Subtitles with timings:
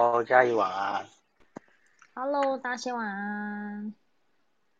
[0.00, 1.04] 哦，嘉怡晚安。
[2.14, 3.92] Hello，大仙晚安。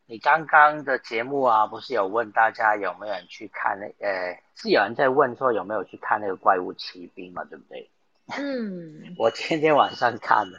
[0.07, 3.87] 你刚刚的节目啊，不是有问大家有没有人去看那？
[4.03, 7.91] 呃，是有人在问说有没有去看那个《怪物骑兵》嘛，对不对？
[8.39, 9.15] 嗯。
[9.21, 10.59] 我今天晚上看了。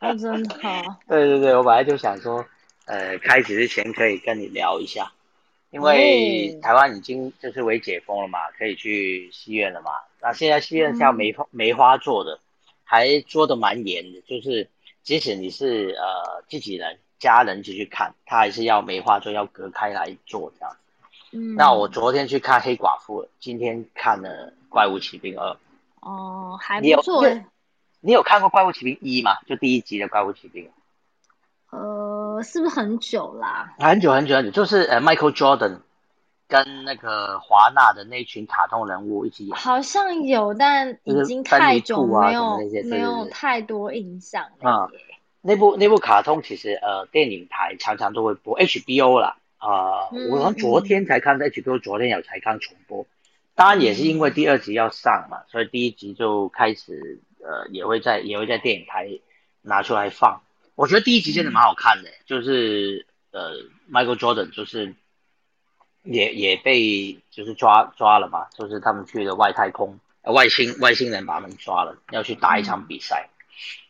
[0.00, 1.00] 哦，真好。
[1.08, 2.44] 对对对，我本来就想说，
[2.84, 5.10] 呃，开始之前可以跟你聊一下，
[5.70, 9.92] 因为台湾已经就是微解封了嘛，可以去戏院了嘛。
[10.20, 12.38] 那现在戏院是要梅花梅花做的。
[12.92, 14.68] 还捉得蛮严的，就是
[15.02, 20.76] 即使你是呃自己人、家人一起去看，他还是要梅花座要隔开来做这样。
[21.32, 25.56] 嗯，那我昨天去看黑寡妇，今天看了怪物骑兵二。
[26.02, 27.26] 哦，还不错。
[28.00, 29.38] 你有看过怪物骑兵一吗？
[29.46, 30.68] 就第一集的怪物骑兵。
[31.70, 33.74] 呃，是不是很久啦？
[33.78, 35.78] 很久很久很久，就是呃 Michael Jordan。
[36.48, 42.58] 跟那个华纳的那群卡通人物一起演，好像有，但已经太久没有
[42.90, 44.90] 没有太多印象了。
[45.40, 53.06] 那部那部卡通其实呃电影台常常都会播，HBO 啦啊，我昨天才看 HBO，昨天有才刚重播。
[53.54, 59.08] 当然也是因为第二集要上嘛，所以第一集就开始呃也会在也会在电影台
[59.62, 60.42] 拿出来放。
[60.74, 63.52] 我觉得第一集真的蛮好看的，就是呃
[63.90, 64.94] Michael Jordan 就是。
[66.02, 73.28] 也也被就是抓抓了嘛，就是他们去了外太空，外星外星人把他们抓了，要去打一场比赛。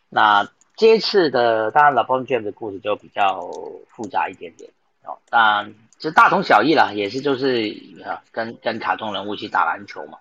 [0.08, 3.40] 那这次的当然 LeBron James 的故事就比较
[3.88, 4.70] 复杂一点点
[5.04, 7.74] 哦，当然就大同小异啦，也是就是
[8.04, 10.18] 啊跟跟卡通人物去打篮球嘛。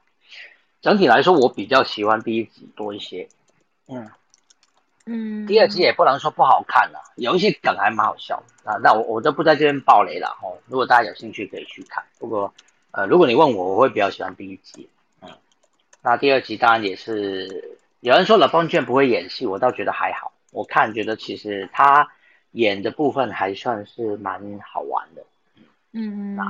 [0.82, 3.28] 整体来说，我比较喜欢第一集多一些，
[3.88, 4.10] 嗯。
[5.12, 8.78] 嗯，第二集也不能说不好看了，有一些梗还蛮好笑啊。
[8.82, 10.58] 那我我就不在这边爆雷了哦。
[10.68, 12.02] 如果大家有兴趣可以去看。
[12.18, 12.54] 不过
[12.92, 14.88] 呃，如果你问我，我会比较喜欢第一集。
[15.22, 15.30] 嗯，
[16.02, 20.32] 那第二集当然也是有人说了，邦卷不会演戏，我倒觉得还好。
[20.52, 22.10] 我看觉得其实他
[22.52, 25.24] 演的部分还算是蛮好玩的。
[25.94, 26.44] 嗯，那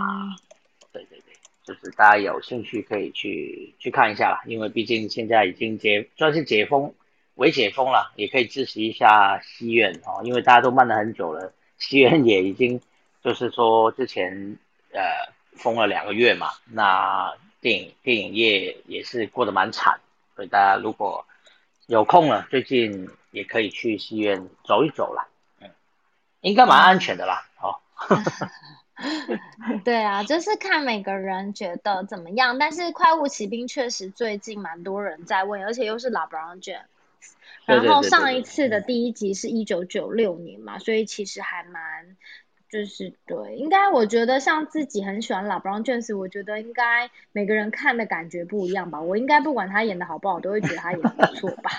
[0.92, 1.34] 对对对，
[1.64, 6.94] 就是大家有兴趣可以去去看一下啦，因为毕竟现在已经解算是解封。
[7.42, 11.52] 微解封了，也可以支持一下西院哦，因为大家都慢了很久了。
[11.80, 12.80] 西院也已经
[13.24, 14.60] 就是说之前
[14.94, 15.02] 呃
[15.58, 20.00] 封了两个月嘛，那电影电影业也是过得蛮惨，
[20.36, 21.26] 所以大家如果
[21.88, 25.28] 有空了，最近也可以去戏院走一走了，
[25.62, 25.70] 嗯，
[26.42, 27.76] 应该蛮安全的啦，哦。
[29.84, 36.86] 对啊，就是看每个人觉得怎么样，但是快物骑兵确实最近蛮多人在问，而且又是老 Brown 卷。
[37.78, 42.18] 然后上一次的第一集是一九九六年嘛，所以其实还蛮，
[42.70, 49.02] 就是对，应该我觉得像自己很喜欢老 Brown Jones，我觉得应该每个人看的感觉不一样吧。
[49.02, 51.72] 我应该不管他演的好不好，都会觉得他演的不错吧。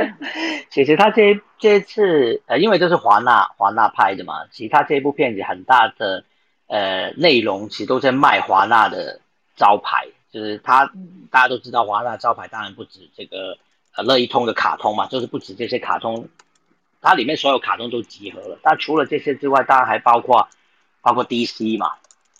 [0.70, 6.24] 其实他这这次呃，因为这是华纳华纳拍的嘛，其实他这部片子很大的
[6.66, 9.20] 呃内容其实都在卖华纳的
[9.56, 10.92] 招牌，就是他
[11.30, 13.56] 大家都知道华纳招牌当然不止这个。
[14.02, 16.28] 乐一通的卡通嘛，就是不止这些卡通，
[17.00, 18.58] 它里面所有卡通都集合了。
[18.62, 20.48] 但除了这些之外，当然还包括
[21.00, 21.92] 包括 DC 嘛，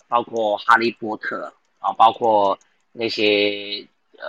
[0.07, 2.57] 包括哈利波特啊，包括
[2.91, 3.85] 那些
[4.17, 4.25] 呃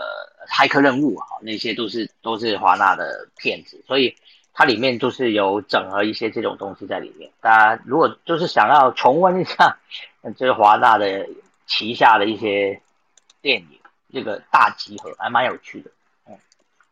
[0.48, 4.14] 骇客任务啊，那些都是都是华纳的片子，所以
[4.52, 7.30] 它里面就是有整合一些这种东西在里面。
[7.40, 9.78] 大家如果就是想要重温一下，
[10.36, 11.28] 就是华纳的
[11.66, 12.80] 旗下的一些
[13.40, 13.80] 电影，
[14.12, 15.90] 这个大集合还蛮有趣的。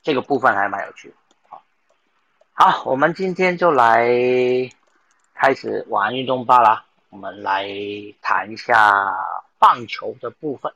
[0.08, 1.14] 这个部分还蛮有趣的，
[1.50, 1.62] 好，
[2.70, 4.08] 好，我们今天就来
[5.34, 6.86] 开始玩运动吧啦。
[7.10, 7.68] 我们来
[8.22, 9.14] 谈一下
[9.58, 10.72] 棒球的部分。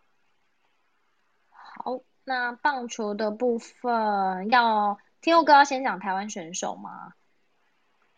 [1.51, 7.15] 好，那棒球的部分要听佑哥要先讲台湾选手吗？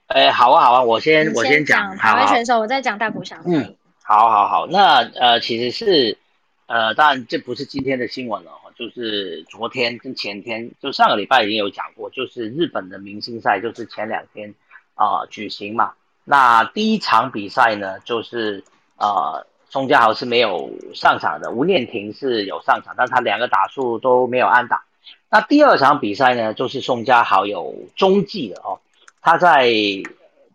[0.08, 3.60] 哎，好啊，好啊，我先我先讲台湾选手，我再讲大谷翔平。
[3.60, 6.18] 嗯，好好好，那呃，其实是
[6.66, 8.50] 呃，当然这不是今天的新闻了。
[8.76, 14.54] 就是昨天跟前天，就上个礼拜已经有讲过，就是日本的明星赛，就是前两天
[14.94, 15.92] 啊举行嘛。
[16.24, 18.64] 那第一场比赛呢，就是
[18.96, 24.84] 呃宋家豪是没有上场的，吴念婷是有上场，但他两个打数都没有安打。
[25.30, 28.80] 那第二场比赛呢，就是宋家豪有中继的哦，
[29.20, 29.68] 他在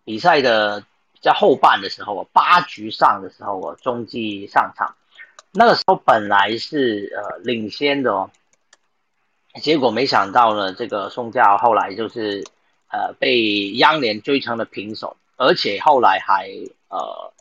[0.03, 0.83] 比赛的
[1.21, 4.95] 在后半的时候，八局上的时候，我中继上场。
[5.51, 8.29] 那个时候本来是呃领先的哦，
[9.61, 12.43] 结果没想到呢，这个宋教后来就是
[12.91, 16.51] 呃被央联追成了平手，而且后来还
[16.89, 17.33] 呃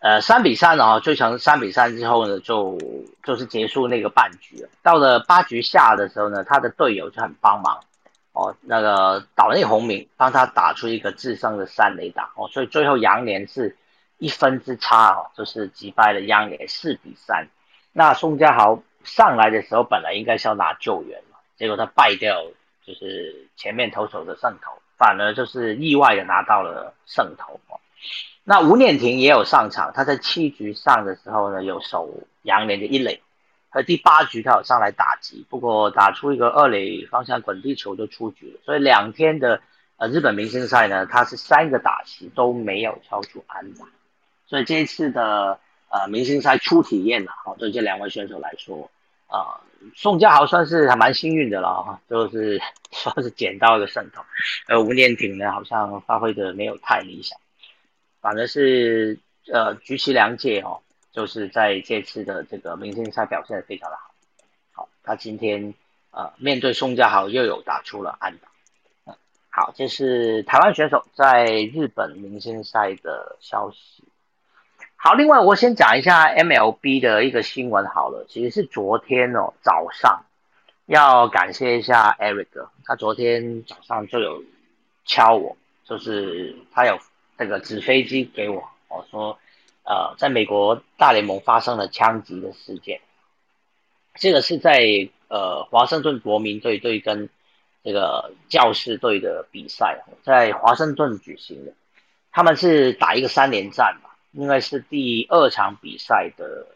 [0.00, 2.78] 呃三比三啊追成三比三之后呢，就
[3.24, 4.68] 就是结束那个半局了。
[4.82, 7.82] 到了八局下的时候呢，他的队友就很帮忙，
[8.32, 12.30] 哦，那个岛内宏明帮他打出一个制胜的三垒打。
[12.36, 13.74] 哦，所以最后杨连是
[14.20, 17.48] 一分之差哦，就是击败了央联四比三。
[17.92, 22.40] 那宋家豪上来的时候本来应该是要拿救援嘛，结果他败掉
[22.86, 27.80] 就是前面投手的胜投，反而就是意外的拿到了胜投哦。
[28.44, 32.08] 那吴念婷也有上场，他在七局上的时候呢，有守
[32.42, 33.20] 杨连的一垒。
[33.72, 38.60] 和第八局他有上来打击，不过打出一个二垒方向滚地球就出局了。
[38.64, 39.62] 所以两天的
[39.96, 43.86] 呃日本明星赛呢，他是三个打击都没有超出安打。
[44.50, 45.60] 所以这一次的
[45.90, 48.90] 呃明星赛初体验呐，好对这两位选手来说，
[49.28, 49.60] 啊
[49.94, 52.60] 宋家豪算是还蛮幸运的了哈，就是
[52.90, 54.20] 算是捡到了个胜投。
[54.66, 57.38] 而吴念挺呢，好像发挥的没有太理想，
[58.20, 59.20] 反而是
[59.52, 60.80] 呃举起两届哦。
[61.12, 64.12] 就是在这次的这个明星赛表现的非常的好，
[64.72, 65.74] 好，他今天
[66.10, 68.48] 呃面对宋家豪又有打出了安打，
[69.06, 69.14] 嗯，
[69.48, 74.04] 好，这是台湾选手在日本明星赛的消息。
[75.02, 80.26] 好，另外我先讲一下 MLB 的一个新闻好了，其实是昨天哦早上，
[80.84, 84.44] 要感谢一下 Eric，他昨天早上就有
[85.06, 86.98] 敲我，就是他有
[87.38, 89.38] 那个纸飞机给我，我说。
[89.82, 93.00] 呃，在美国大联盟发生了枪击的事件，
[94.14, 97.28] 这个是在呃华盛顿国民队队跟
[97.82, 101.72] 这个教士队的比赛，在华盛顿举行的，
[102.30, 106.66] 他们是打一个三连战嘛，应该是第二场比赛的，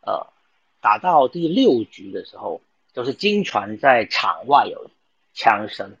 [0.00, 0.26] 呃，
[0.80, 2.60] 打到第六局的时候，
[2.92, 4.90] 就是金传在场外有
[5.34, 5.96] 枪声，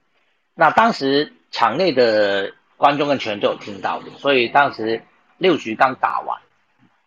[0.54, 5.02] 那当时场内的观众跟球员都有听到的，所以当时
[5.36, 6.40] 六局刚打完。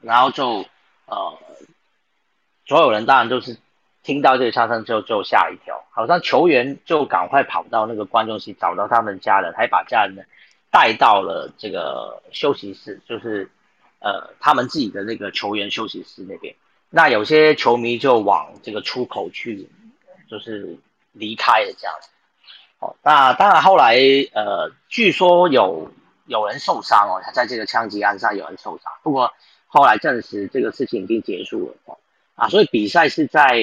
[0.04, 0.66] 然后就，
[1.06, 1.38] 呃，
[2.66, 3.56] 所有人当然都是
[4.02, 10.26] 听到这个枪声之后就吓一跳，好像球员就赶快跑到那个观众席找到他们家人，还把家人
[10.72, 13.52] 带到了这个休息室，就是
[14.01, 16.53] 呃他们自己的那个球员休息室那边。
[16.89, 19.69] 那有些球迷就往这个出口去，
[20.30, 20.77] 就是
[21.13, 22.09] 离开了这样子。
[22.80, 23.95] 哦，那当然后来
[24.33, 25.89] 呃，据说有
[26.25, 29.31] 有人受伤哦，他在这个枪击案上有人受伤，不过。
[29.74, 31.98] 后来证实这个事情已经结束了哦，
[32.36, 33.57] 啊，所以比赛是在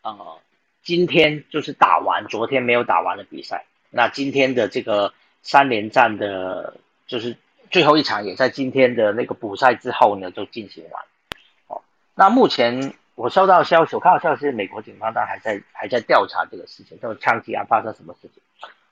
[0.00, 0.38] 呃
[0.82, 3.66] 今天就是打完，昨天没有打完的比赛。
[3.90, 5.12] 那今天的这个
[5.42, 7.36] 三连战的，就是
[7.74, 11.02] 最后一场也在今天的那个补赛之后呢，就进行完。
[11.66, 11.82] 哦，
[12.14, 18.40] 那目前我收到消息，我看到消息美国警方当然还在还在调查这个事情，这个枪击案发生什么事情。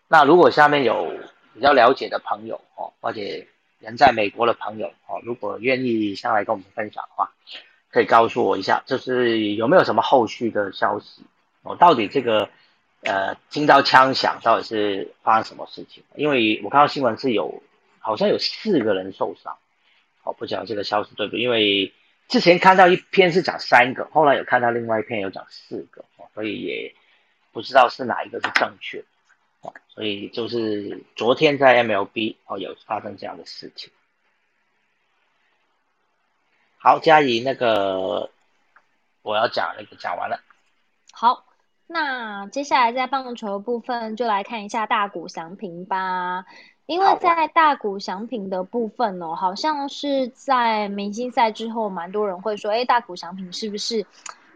[0.09, 1.15] 那如果下面有
[1.55, 3.21] 比较了解的朋友哦，或者。
[3.85, 7.33] 人在美国的朋友哦，如果愿意上来跟我们分享的话，
[7.91, 11.25] 可以告诉我一下，就是有没有什么后续的消息
[11.65, 11.75] 哦？
[11.75, 12.49] 到底这个
[13.03, 16.05] 呃听到枪响到底是发生什么事情？
[16.15, 17.61] 因为我看到新闻是有
[18.03, 19.57] 好像有四个人受伤，
[20.25, 21.41] 哦，不讲这个消息对不对？
[21.41, 21.95] 因为
[22.29, 26.05] 之前看到一篇是讲三个，后来有看到另外一篇有讲四个，
[26.35, 26.95] 所以也
[27.53, 29.05] 不知道是哪一个是正确。
[29.95, 33.93] 所以就是昨天在 MLB 哦有发生这样的事情。
[36.79, 38.31] 好，嘉怡，那个
[39.21, 40.41] 我要讲那个讲完了。
[41.13, 41.45] 好，
[41.87, 46.47] 那接下来在棒球部分就来看一下大谷翔平吧。
[46.87, 54.05] 因为在大谷翔平的部分哦，好像是在明星赛之后，蛮多人会说，哎，大谷翔平是不是？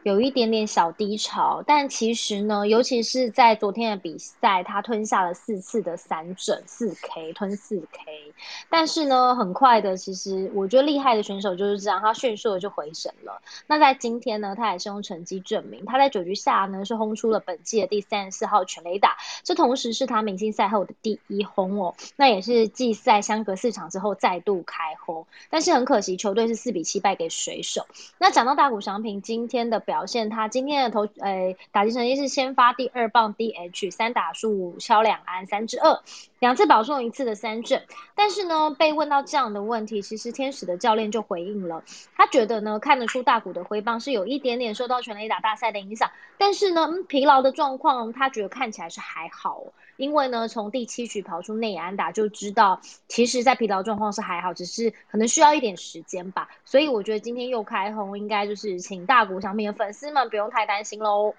[0.06, 8.32] 有一点点小低潮，但其实呢，尤其是在昨天的比赛，他吞下了四次的三振，四 K 吞四 K。
[8.70, 13.42] 但是呢，很快的，其实我觉得厉害的选手就是这样，他迅速的就回神了。
[13.66, 21.96] 那在今天呢，他也是用成绩证明，他在九局下呢是轰出了本季的第三十四号全垒打，这同时是他明星赛后的第一轰哦。
[22.14, 27.84] 那也是季赛相隔四场之后再度开轰，但是很可惜，球队是四比七败给水手。
[28.18, 29.95] 那讲到大谷翔平今天的表。
[29.96, 36.02] 表现他今天的投，诶，打击成绩是先发第二棒 DH，三打数敲两安三支二，
[36.38, 37.82] 两次保送一次的三振。
[38.14, 41.84] 但是呢，被问到这样的问题，其实天使的教练就回应了，
[42.16, 49.64] 他觉得呢，看得出大谷的挥棒是有一点点受到全垒打大赛的影响，但是呢，疲劳的状况，他觉得看起来是还好。
[49.96, 56.50] 因为呢，从第七局跑出内安打就知道，其实，在疲劳状况是还好，只是可能需要一点时间吧。
[56.66, 61.34] 所以我觉得今天又开轰，应该就是请大谷翔平的粉丝们不用太担心喽。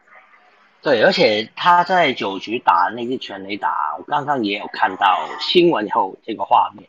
[0.81, 6.87] 对，而且他在九局打那支全垒打，我刚刚也有看到新闻后这个画面，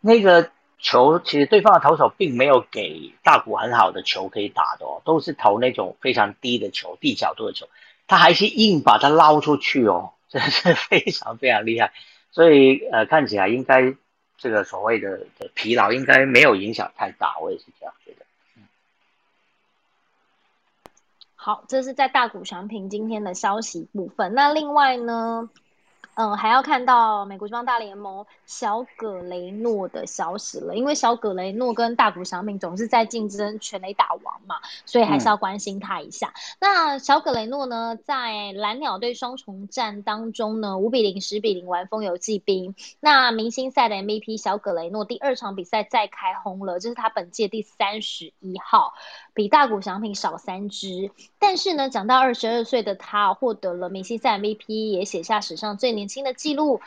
[0.00, 7.68] 那个球其实对方的投手并没有给大谷很好的球可以打的哦，都是投那种非常低的球、低角度的球，
[8.06, 10.12] 他还是硬把它捞出去哦。
[10.28, 11.92] 真是 非常非常厉害。
[12.30, 13.94] 所以呃，看起来应该
[14.38, 18.24] 这个所谓的的疲劳应该没有影响太大，我也是这样觉得。
[21.44, 24.32] 好，这是在大股商品今天的消息部分。
[24.32, 25.50] 那另外呢？
[26.14, 36.34] 嗯，还要看到美国职棒大联盟小葛雷诺的消息了，因为小葛雷诺跟大谷翔平总是在竞争全垒打王嘛，所以还是要关心他一下。
[36.60, 42.74] 那小葛雷诺呢，在蓝鸟队双重战当中呢，五比零、十比零完封游骑兵。
[43.00, 48.92] 那明星赛的 MVP 小葛雷诺第二场比赛再开轰了，这是他本届第三十一号。
[49.34, 56.82] 比大谷翔平少三支，但是呢，讲到二十二岁的他获得了明星赛 MVP，也写下史上最年轻的纪录。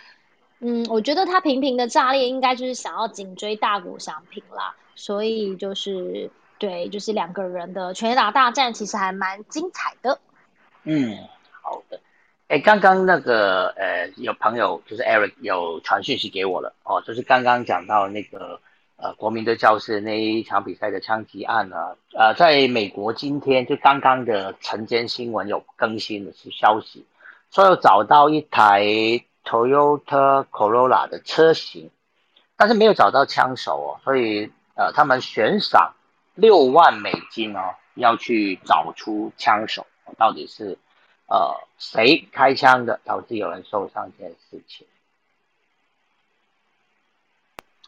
[0.59, 4.75] 嗯，我觉得他频频的炸裂，应该就是想要紧追大谷翔平啦。
[4.93, 10.19] 所以就是对，就是两个人的拳打大战，其实还蛮精彩的。
[10.83, 11.17] 嗯，
[11.63, 11.99] 好的。
[12.47, 18.61] 哎，刚刚那个呃，有朋友就是 Eric 有传讯息给我了哦，就是刚刚讲到那个。
[19.05, 21.95] 呃，国民的教室那一场比赛的枪击案呢？
[22.17, 27.05] 呃，在美国今天就刚刚的晨间新闻有更新的是消息，
[27.51, 28.83] 说有找到一台
[29.43, 31.91] Toyota Corolla 的车型，
[32.57, 35.93] 但是没有找到枪手哦，所以呃，他们悬赏
[36.33, 39.85] 六万美金哦，要去找出枪手
[40.17, 40.79] 到底是
[41.27, 44.87] 呃谁开枪的，导致有人受伤这件事情。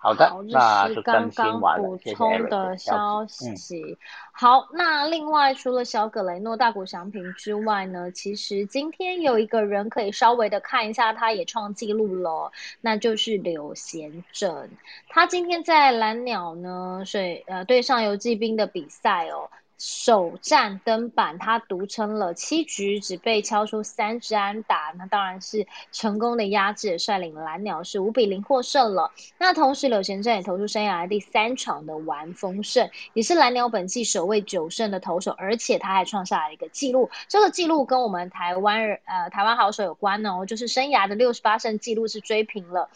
[0.07, 3.97] 好的，那是刚刚补充的消息。
[4.31, 14.69] 好，那另外除了小葛雷诺、大谷翔平之外呢，其实今天有一个人可以稍微的看一下，他也创纪录了，那就是柳贤正。
[15.09, 19.49] 他今天在蓝鸟呢，水呃对上游击兵的比赛哦。
[19.77, 29.11] 首战登板，他独撑了七局，只被敲出三支安打，那当然是成功的压制，率领蓝鸟是五比零获胜了。
[29.37, 37.11] 那同时，柳贤振也投出生涯第三场的完封胜，也是蓝鸟本季首位九胜的投手，而且他还创下了一个纪录。
[37.27, 42.89] 这个纪录跟我们台湾呃台湾好手有关哦，就是生涯的六十八胜纪录是追平了。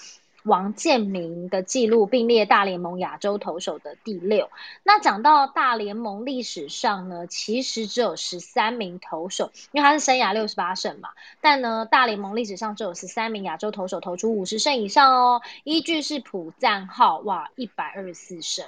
[0.44, 4.50] 王建民的记录并列大联盟亚洲投手的第六。
[4.84, 11.10] 那讲到大联盟历史上呢，其实只有十三名投手，因为他是生涯六十八胜嘛。
[11.42, 15.42] 但呢，大联盟历史上只有十三名亚洲投手投出五十胜以上哦。
[15.64, 18.66] 依据是普赞浩，哇，一百二十四胜；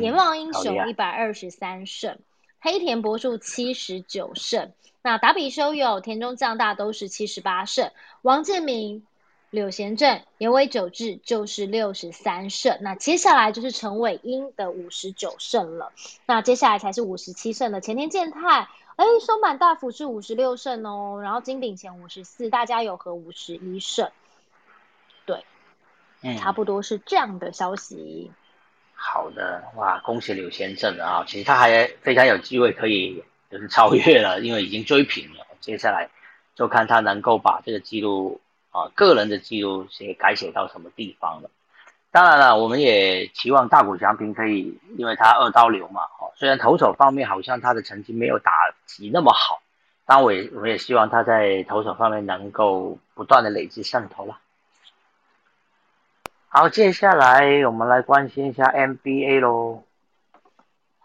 [0.00, 2.14] 阎王英雄一百二十三胜；
[2.60, 4.72] 黑田博树七十九胜。
[5.02, 7.90] 那达比修有、田中将大都是七十八胜。
[8.22, 9.06] 王建民。
[9.52, 15.92] 柳贤镇、岩尾久志就是六十三胜，那接下来就是陈伟英的五十九胜了，
[16.24, 24.10] 那接下来才是五十七胜的前田健太，哎，松坂大辅是五十六胜哦，然后金炳前五十四，大家有和五十一胜，
[25.26, 25.44] 对，
[26.22, 28.30] 嗯，差不多是这样的消息。
[28.94, 36.08] 好的，哇，恭喜柳贤镇啊，其实他还非常有机会可以就是超越了，因为已经追平了，接下来
[36.54, 38.40] 就看他能够把这个记录。
[38.72, 41.50] 啊，个人的记录写改写到什么地方了？
[42.10, 48.52] 当然了，我们也期望大谷翔平可以，因为他二刀流嘛，哦，虽然投手方面好像他的成绩没有打
[48.84, 49.62] 击那么好，
[50.04, 54.38] 但我也我也希望他在投手方面能够不断的累积胜投了。
[56.48, 59.84] 好，接下来我们来关心一下 NBA 喽。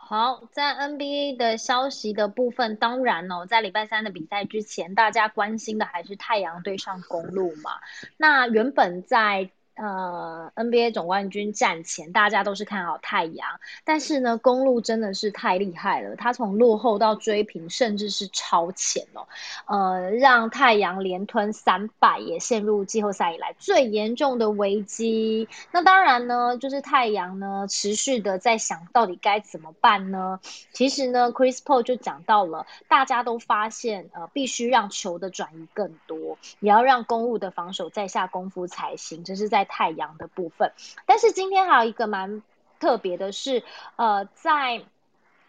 [0.10, 7.72] 好，在 NBA 的消息的部分，当然哦，在礼拜三的比赛之前，大家关心的还是太阳对上公路嘛。
[8.16, 19.28] 那原本在呃，NBA 总冠军战前，大家都是看好太阳，但是呢，公路真的是太厉害了，他从落后到追平，甚至是超前哦，
[19.68, 25.48] 呃，让太阳连吞三败，也陷入季后赛以来最严重的危机。
[25.72, 30.40] 那当然呢，就是太阳呢，持续的在想到底该怎么办呢？
[30.72, 39.24] 其实呢，Chris Paul 就讲到了，大家都发现，呃，必须让球的转移更多，也要让公路的防守再下功夫才行。
[39.24, 40.72] 这是在太阳的部分，
[41.06, 42.42] 但是今天还有一个蛮
[42.80, 43.64] 特别的是，
[43.96, 44.82] 呃，在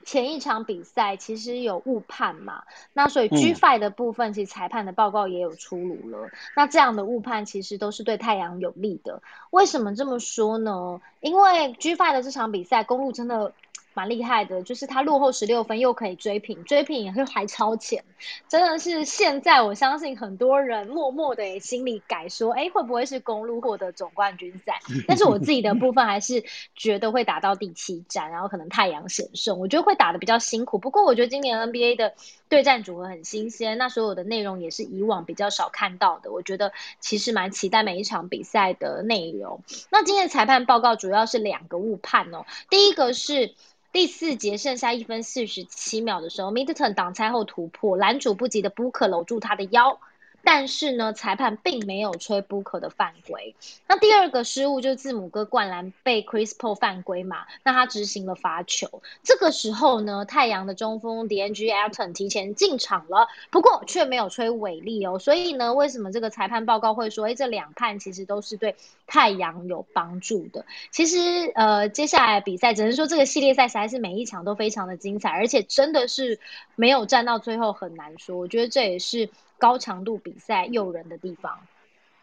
[0.04, 6.30] 前一场比赛其实有误判嘛，那所以 G Five 的部分其实裁判的报告也有出炉了。
[6.56, 9.22] 那这样的误判其实都是对太阳有利的。
[9.50, 11.00] 为什么这么说呢？
[11.20, 13.52] 因为 G Five 的这场比赛，公路真的。
[13.98, 18.04] 蛮厉害的，就是他落后十六分又可以追平，追平也是还超前，
[18.46, 24.78] 真的是现在我相信很多人默默的心里改说，哎，会不会是公路获得总冠军赛？
[25.08, 26.44] 但是我自己的部分还是
[26.76, 30.78] 觉得会打到第七战，然后可能太阳险胜，我觉得会打的比较辛苦。
[30.78, 32.14] 不过我觉得今年 NBA 的
[32.48, 39.60] 对战组合很新鲜，那所有的内容也是以往比较少看到的，我觉得其实蛮期待每一场比赛的内容。
[39.90, 43.54] 那今天的裁判报告主要是两个误判哦，第一个是
[43.98, 49.98] 第四节剩下一分四十七秒的时候，Middleton 挡拆后突破，拦阻不及的 Booker 搂住他的腰。
[50.44, 53.56] 但是呢，裁判并没有吹 Booker 的犯规。
[53.88, 57.38] 那第二个失误就是字母哥灌篮被 Chris Paul 犯规嘛？
[57.64, 59.02] 那他执行了罚球。
[59.24, 65.18] 这个时候呢，太阳的中锋 DNG Alton 提前进场了，不过却没有吹违例哦。
[65.18, 68.76] 所以呢，为什么这个裁判报告会说，哎，这两判其实都是对
[69.08, 70.64] 太阳有帮助的？
[70.92, 76.38] 其实，呃，接下来比赛只能说这个系列赛实在是每一场都非常的精彩，而且真的是
[76.76, 78.36] 没有战到最后很难说。
[78.36, 79.28] 我觉得这也是。
[79.60, 81.58] 高强度比赛诱人的地方，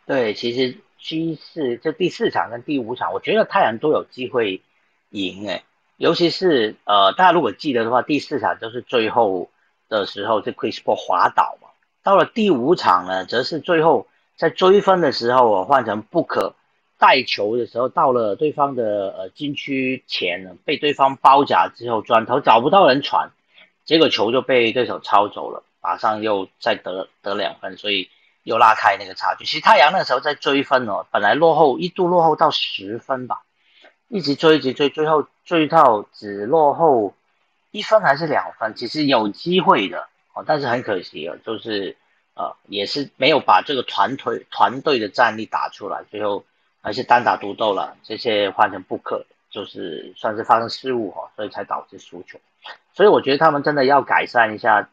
[0.06, 4.62] 对，其实 G 四这第四场跟第五场，我觉得太阳都有机会
[5.10, 5.66] 赢诶，
[5.98, 9.50] 尤其是呃，大家如果记得的话，第四场就是最后
[9.90, 11.68] 的时候，这 Chris Paul 滑倒嘛，
[12.04, 16.56] 到了第五场呢，则是最后在追分的时候，我换成不可
[17.06, 23.30] 带球的时候，到了对方的呃禁区前，被对方包夹之后，转头找不到人传，
[23.84, 25.64] 结果球就被对手抄走了。
[25.84, 28.10] 马上又再得得两分，所以
[28.42, 29.46] 又拉开那个差距。
[29.46, 33.44] 其实太阳那时候在追分哦，本来落后一度落后到十分吧，
[34.08, 37.14] 一直追一直追，最后追到只落后
[37.70, 41.96] 一分还是两分，其实有机会的哦，但是很可惜哦，就是
[42.34, 46.46] 呃也是没有把这个团队团队的战力打出来，最后
[46.86, 47.98] 还是单打独斗了。
[48.04, 52.40] 这些换成布克，就是算是发生失误哈，所以才导致输球。
[52.94, 54.88] 所以我觉得他们真的要改善一下。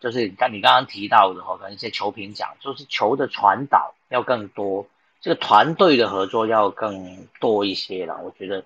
[0.00, 4.86] 就是刚你刚刚提到的哈，可能一些球评讲，就是球的传导要更多，
[5.22, 8.20] 这个团队的合作要更多一些了。
[8.22, 8.64] 我觉得，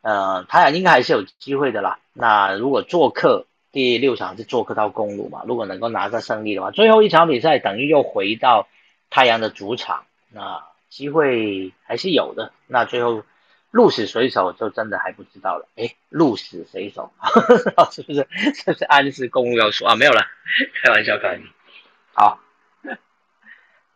[0.00, 1.98] 呃，太阳应该还是有机会的啦。
[2.14, 8.66] 那如果做客第六场是做客到公路嘛，如果能够拿下胜利的话，最后一场比赛等于又回到
[9.10, 12.52] 太阳的主场，那机会还是有的。
[12.66, 13.22] 那最后。
[13.72, 15.68] 鹿死谁手就真的还不知道了。
[15.76, 17.12] 哎，鹿死谁手？
[17.92, 18.26] 是不是？
[18.52, 19.94] 是不是暗示公路要说啊？
[19.94, 20.20] 没有了，
[20.82, 21.46] 开玩笑，开玩笑。
[22.12, 22.40] 好，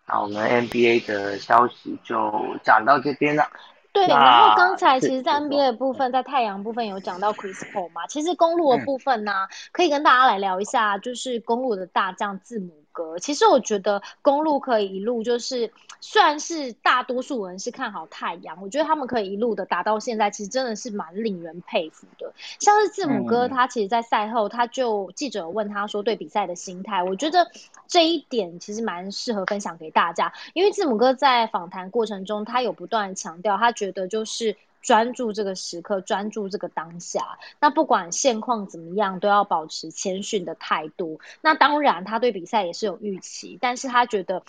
[0.06, 3.50] 那我们 NBA 的消息就讲到这边了。
[3.92, 8.06] 对，然后刚才其实，在 NBA 的部分，在太阳部分有讲到 Chris Paul 嘛？
[8.06, 12.83] 其实公路的部分呢，可以跟大家来聊一下，就是公路的大将字母。
[13.20, 22.32] 其实我觉得公路可以一路就是，虽然是大多数人是看好太阳，我觉得他们可以一路的打到现在，其实真的是蛮令人佩服的。
[22.58, 27.50] 像是字母哥，他其实，在赛后他就记者问他说对比赛的心态，我觉得
[27.88, 34.56] 这一点其实蛮适合分享给大家，因为字母哥在访谈过程中，他有不断强调，他觉得就是。
[34.84, 37.38] 专注这个时刻，专注这个当下。
[37.58, 41.18] 那不管现况怎么样，都要保持谦逊的态度。
[41.40, 44.42] 那当然，他对比赛也是有预期，但是他觉得，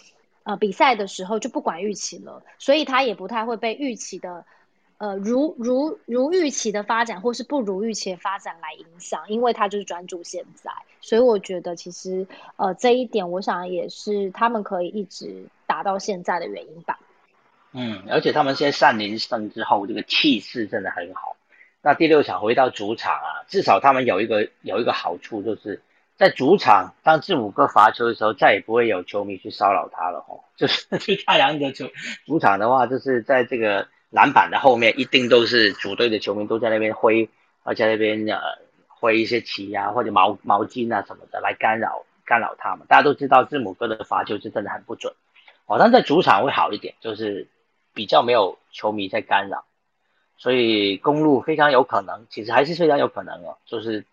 [0.44, 4.46] 呃，比赛的时候就不管预期了，所以他也不太会被预期的，
[4.98, 10.70] 呃，如如如预期的发展，或是不如预期的发展来影响，因为他就是专注现在。
[11.00, 17.00] 所以我觉得，其实，呃，这一点，我想也是他们可以一直打到现在的原因吧。
[17.78, 21.36] 嗯，而且他们现在三连胜之后，这个气势真的很好。
[21.82, 25.82] 那第六场回到主场啊，至少他们有一个有一个好处，就是
[26.16, 30.40] 在主场当字母哥罚球的时候，再也不会有球迷去骚扰他了哦。
[30.56, 31.88] 就是去太阳的球
[32.26, 37.30] 主场的话，就是在这个篮板的后面，一定都是主队的球迷都在那边挥，
[37.64, 38.40] 而且那边呃
[38.88, 42.88] 挥一些旗啊或者毛毛巾啊什么的来干扰干扰他们。
[42.88, 45.14] 大家都知道字母哥的罚球是真的很不准
[45.66, 47.48] 哦，但在主场会好一点，就是。
[47.96, 49.64] 比较没有球迷在干扰，
[50.38, 54.06] 所以公路非常有可能，其实还是非常有可能哦，就是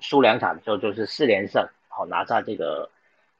[0.00, 2.90] 输两场之后就是四连胜，好拿下这个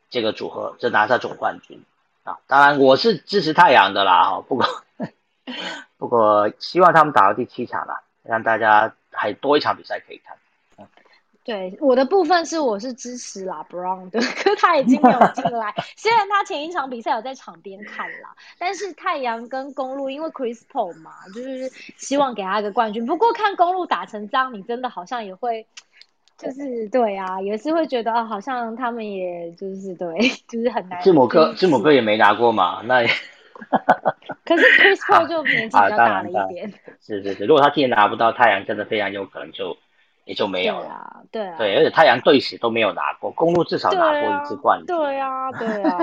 [0.09, 1.81] 这个组合，就拿下总冠军
[2.25, 2.41] 啊。
[2.49, 4.67] 当然我是支持太阳的啦，哈，不过
[5.99, 10.37] 不过希望他们打到第七场啦，让大家还多一场比赛可以看。
[11.51, 15.75] 对我的部分是我是支持啦 Brown 的，可他已经没有进来。
[15.99, 23.05] 虽然他前一场比赛有在场边看啦，但是太阳跟公路因为 Chris Paul 嘛，就是希望给他一个冠军。
[23.05, 25.67] 不过看公路打成这样，你真的好像也会，
[26.39, 30.07] 就是对啊，也是会觉得啊，好像他们也就是对，
[30.47, 31.03] 就是很难。
[31.03, 33.05] 字母哥，字母哥也没拿过嘛，那。
[34.47, 36.73] 可是 Chris Paul 就 年纪比较大了一点。
[37.01, 39.77] 是是是，如果他今年拿不到太阳，真的非常有可能就。
[40.31, 41.25] 也就没有了。
[41.33, 44.87] 对啊，对，而且太阳队史都没有拿过，公路至少拿过一次冠军。
[44.87, 45.99] 对啊，对啊。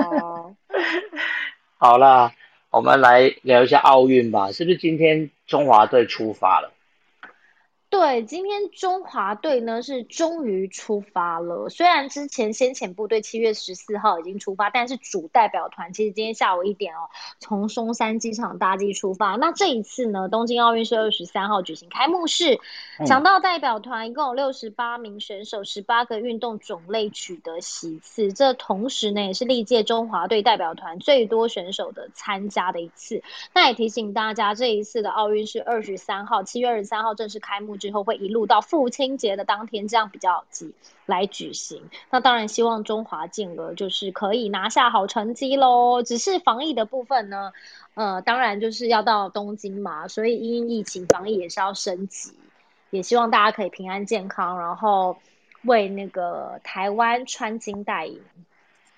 [1.79, 2.33] 好了，
[2.69, 6.73] 我们来聊一下奥运吧，是不是今天中华队出发了？
[7.99, 11.67] 对，今天中华队呢是终于出发了。
[11.67, 19.31] 虽然之前先遣部队七月十四号已经出发，但是主代表团其实今天下午一点哦，从松山机场搭机出发。
[19.31, 22.59] 那这一次呢，东京奥运是二十三号举行开幕式，
[23.07, 28.31] 讲到代表团一共有六十八名选手，十八个运动种类取得席次。
[28.31, 33.23] 这同时呢，也是历届中华队代表团最多选手的参加的一次。
[33.53, 37.75] 那也提醒大家，这一次的奥运是二十三号，七月二十三号正式开幕。
[37.86, 40.73] 之之后会一路到父亲节的当天，这样比较急
[41.05, 41.89] 来举行。
[42.09, 46.03] 那当然希望中华健儿就是可以拿下好成绩喽。
[46.03, 47.53] 只是防疫的部分呢，
[47.93, 52.33] 呃，当然就是要到东京嘛，所以因疫情防疫也是要升级。
[52.89, 55.17] 也希望大家可以平安健康，然后
[55.63, 58.21] 为那个台湾穿金戴银。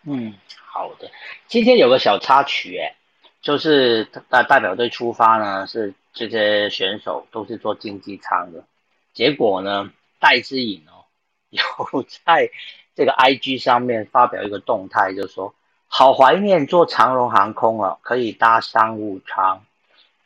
[0.04, 0.34] 嗯，
[0.66, 1.12] 好的。
[1.48, 2.96] 今天有个小插曲，哎，
[3.40, 5.94] 就是代代表队出发呢是。
[6.12, 8.66] 这些选手都是坐经济舱的，
[9.14, 11.06] 结果呢，戴之颖哦，
[11.50, 12.50] 有在
[12.96, 15.54] 这个 IG 上面发表一个动态，就说
[15.88, 19.62] 好怀念坐长荣航空哦，可以搭商务舱。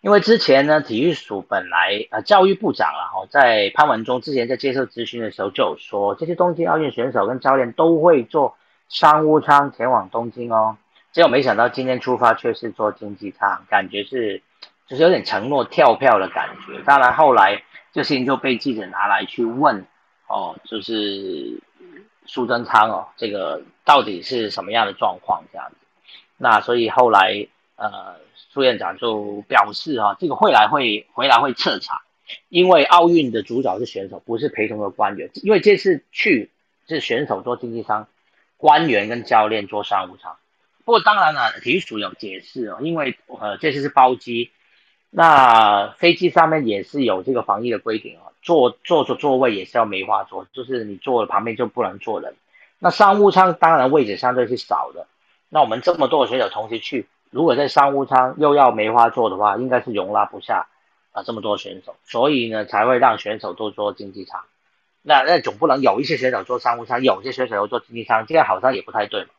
[0.02, 8.58] 因为之前呢，体育署本来呃教育部长啊，哈，在潘文忠之前在接受咨询的时候就有说，这些东京奥运选手跟教练都会坐
[8.89, 10.78] 商务舱前往东京哦。
[11.12, 14.41] 结果没想到今天出发却是坐经济舱，感觉是。
[14.86, 19.86] 就是有点承诺跳票的感觉，当然后来这事情就被记者拿来去问，
[20.27, 21.62] 哦，就是
[22.25, 25.75] 苏贞昌哦，这个到底是什么样的状况这样子？
[26.38, 32.01] 那所以后来呃，苏院长就表示哈，这个会来会回来会彻查，
[32.49, 36.49] 因为奥运的主角是选手，不是陪同的官员，因为这次去
[36.88, 38.08] 是选手做经济舱，
[38.58, 40.36] 官员跟教练做商务舱。
[40.84, 44.49] 不过当然了，体育署有解释哦，因为呃这次是包机。
[45.15, 52.34] 那飞机上面也是有这个防疫的规定啊，坐坐坐座位也是要梅花座，就是你坐旁边就不能坐人。
[52.80, 55.06] 那商务舱当然位置相对是少的，
[55.49, 60.65] 那我们这么多的选手同时去，如果在商务舱又要梅花座的话，应该是容纳不下
[61.12, 64.41] 啊这么多选手，所以呢才会让选手都坐经济舱。
[65.04, 69.30] 那那总不能有一些选手坐商务舱，有些选手又坐经济舱，这样好像也不太对嘛。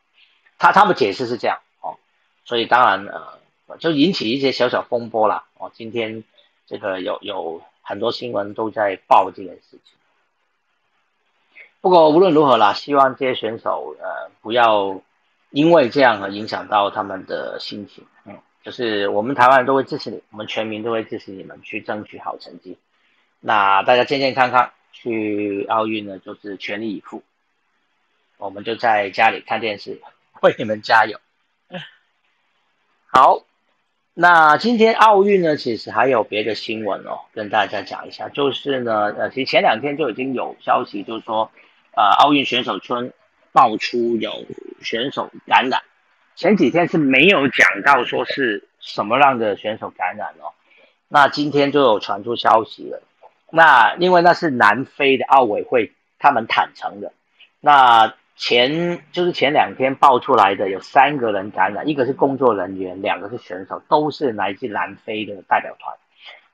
[0.57, 1.97] 他他们解释是这样哦，
[2.45, 3.43] 所以当然呃。
[3.79, 5.71] 就引起一些小小风波啦哦。
[5.73, 6.23] 今天
[6.65, 9.95] 这个有有很多新闻都在报这件事情。
[11.81, 15.01] 不过无论如何啦，希望这些选手呃不要
[15.49, 18.05] 因为这样而影响到他们的心情。
[18.25, 22.77] 嗯，就是我们台湾人都会支持你，我们全民都会支持你们去争取好成绩。
[23.39, 27.23] 那大家健健康康去奥运呢，就是全力以赴。
[28.37, 30.01] 我们就在家里看电视，
[30.41, 31.19] 为你们加油。
[33.07, 33.43] 好。
[34.17, 41.51] 那今天奥运呢，其实还有别的新闻哦，跟大家讲一下，就是呢，呃，其实前两天就已经有消息，就是说，
[41.97, 43.11] 呃，奥运选手村
[43.51, 44.31] 爆出有
[44.81, 45.81] 选手感染，
[46.37, 50.55] 前几天是没有讲到说是什么样的选手感染哦，
[51.09, 53.01] 那今天就有传出消息了，
[53.51, 57.11] 那因为那是南非的奥委会他们坦诚的，
[57.59, 58.13] 那。
[58.37, 65.95] 前就是前两天爆出来的有三个人感染，一个是工作人员，两个是选手，都是来自南非的代表团。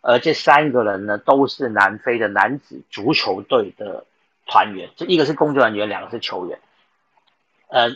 [0.01, 4.05] 而这三个人呢，都是南非的男子足球队的
[4.45, 6.59] 团员，就一个是工作人员，两个是球员。
[7.67, 7.95] 呃，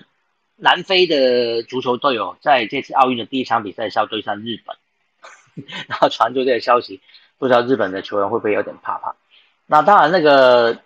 [0.56, 4.76] 南非的足球队哦，在这次奥运的第一场比赛是要对上日本，
[5.88, 7.02] 然后传出这个消息，
[7.38, 9.16] 不知道日本的球员会不会有点怕怕？
[9.68, 10.80] 那当然那个。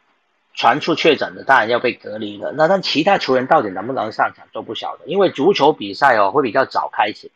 [0.54, 2.52] 传出确诊的，当然要被隔离了。
[2.52, 7.32] 那但其他球员到底能不能上场都不晓得，因为足球比赛哦会比较早开始，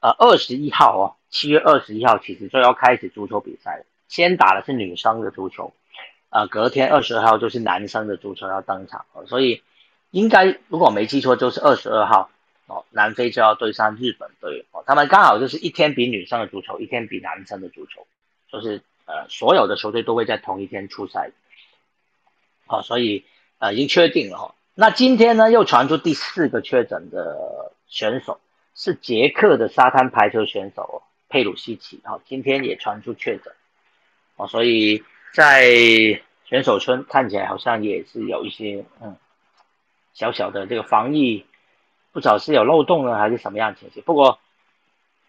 [0.00, 3.84] 呃，二十一号哦，七月二十一号其实就要开始足球比赛了。
[4.08, 5.72] 先打的是女生的足球，
[6.28, 9.62] 呃，隔天二十二号就是男生的足球要登场，所以
[10.10, 12.30] 应该如果没记错就是二十二号
[12.66, 18.06] 哦，南非就要对上日本队哦，他们刚好就是一天比女生的足球，一天比男生的足球，
[18.50, 21.32] 就是呃所有的球队都会在同一天出赛。
[22.70, 23.24] 好，所以
[23.58, 24.54] 呃已经确定了哈。
[24.74, 28.38] 那今天呢又传出第四个确诊的选手
[28.76, 33.52] 是捷克的沙滩排球选手佩鲁西奇，好，今天也传出确诊。
[34.36, 35.02] 哦，所以
[35.34, 35.64] 在
[36.44, 39.16] 选手村看起来好像也是有一些嗯
[40.14, 41.44] 小小的这个防疫，
[42.12, 44.00] 不知道是有漏洞呢还是什么样情形。
[44.06, 44.38] 不过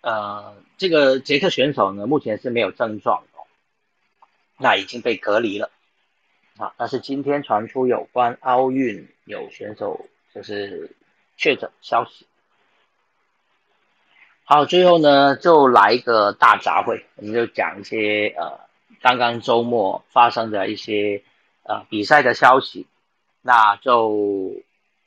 [0.02, 3.50] 呃这个捷克选手呢目前是没有症状哦，
[4.60, 5.72] 那已经被隔离了。
[6.62, 10.92] 啊，但是今天传出有关奥运有选手就是
[11.36, 12.28] 确诊消息。
[14.44, 18.60] 好，最后呢就来一个大杂烩，我们就讲一些呃
[19.02, 21.24] 刚刚周末发生的一些
[21.64, 22.86] 呃比赛的消息，
[23.42, 24.54] 那就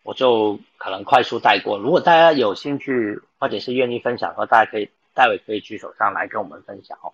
[0.03, 1.79] 我就可能快速带过。
[1.79, 7.12] 如果大家有兴趣或者是愿意分享的话，大家可以待会可以举手上来跟我们分享哦。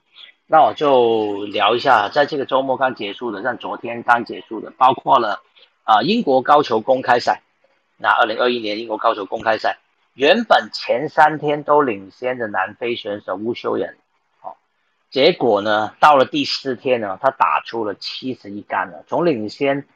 [0.53, 5.41] 那我就聊一下，在这个周末刚结束的，像昨天刚结束的，包括了
[5.85, 7.41] 啊英国高球公开赛，
[7.97, 9.79] 那二零二一年英国高球公开赛。
[10.15, 13.97] 原本前三天都领先的南非选手乌修人，
[14.41, 14.57] 好，
[15.09, 19.87] 结果呢，到了第四天呢，他打出了七十一杆了，从领先，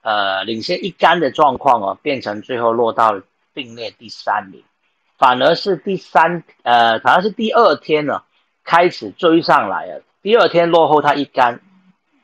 [0.00, 3.20] 呃，领先一杆的状况哦，变成最后落到
[3.52, 4.64] 并列第三名，
[5.18, 8.22] 反而是第三，呃，反而是第二天呢，
[8.64, 11.60] 开始追上来了，第二天落后他一杆，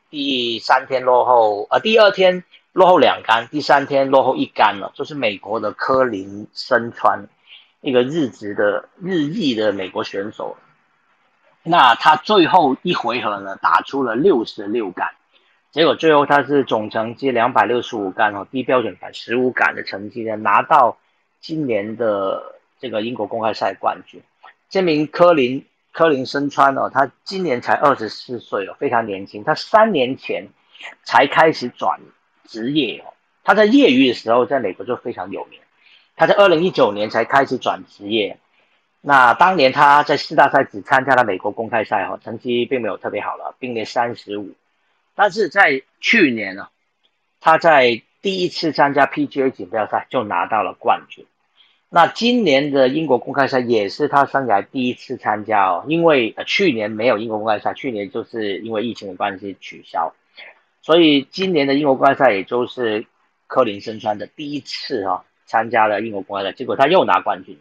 [0.09, 2.43] 第三天落后，呃，第二天。
[2.71, 7.27] 落后两杆，第三天落后一杆了，就是美国的科林森川，
[7.81, 10.55] 一个日职的日裔的美国选手。
[11.63, 15.09] 那他最后一回合呢，打出了六十六杆，
[15.71, 20.99] 结果最后他是总成绩两百六十五杆哦，低标准版十五杆的成绩呢，拿到
[21.41, 24.21] 今年的这个英国公开赛冠军。
[24.69, 25.65] 这名科林
[25.99, 29.43] 科林森川哦，他今年才二十四岁哦，非常年轻。
[29.43, 30.47] 他三年前
[31.03, 31.99] 才开始转。
[32.45, 33.11] 职业哦，
[33.43, 35.59] 他在业余的时候在美国就非常有名。
[36.15, 38.37] 他在二零一九年才开始转职业。
[39.01, 44.55] 那当年他在四大赛只参加了美国公开赛哈，成绩并没有特别好了，并列三十五。
[45.15, 46.69] 但是在去年呢，
[47.41, 51.25] 他在第一次参加 PGA 锦标赛就拿到了冠军。
[51.91, 60.13] 那今年的英国公开赛也是他生涯第一次参加哦，因为呃去年没有英国公开赛，去年就是因为疫情的关系取消。
[60.83, 63.07] 所以今年的英国公开赛，也就是
[63.47, 67.57] 科林森川的第一次哈参加了英国公开赛，结果他又拿冠军，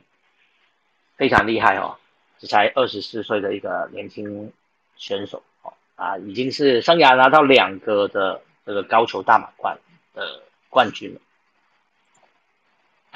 [1.16, 1.96] 非常厉害哦，
[2.38, 4.52] 这才二十四岁的一个年轻
[4.96, 9.78] 选手哦啊，已经是生涯拿到两个的这个高球大满贯
[10.12, 11.20] 的冠军了。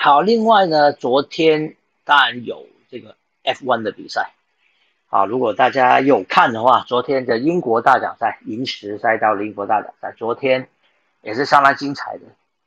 [0.04, 4.32] 好，另外呢，昨天当然有这个 F1 的比赛。
[5.08, 10.66] 啊，如果大家有看的话，昨天的英国大奖赛，银石赛道的英国大奖赛，昨天
[11.22, 12.22] 也是相当精彩的。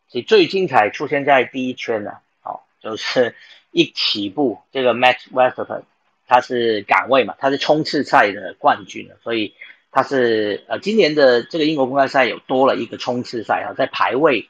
[0.07, 3.35] 其实最精彩出现在第一圈呢，好，就是
[3.71, 5.81] 一起步，这个 Max Verstappen
[6.27, 9.53] 他是岗位嘛，他是冲刺赛的冠军所以
[9.91, 14.47] 他是呃今年的这个英国公开赛有多了一个冲刺赛啊，在排位，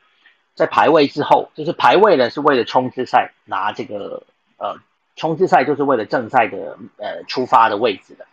[0.55, 4.23] 在排位之后，就是排位呢是为了冲刺赛拿这个
[4.57, 4.79] 呃。
[5.17, 8.27] 冲刺赛就是为了正赛的呃出发的位置的，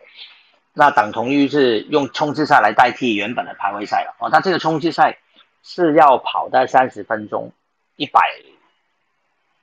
[0.73, 4.29] 那等同于是用冲刺赛来代替原本的排位赛了哦。
[4.33, 5.19] 那这个冲刺赛
[5.63, 7.53] 是要跑在三十分钟，
[7.95, 8.21] 一百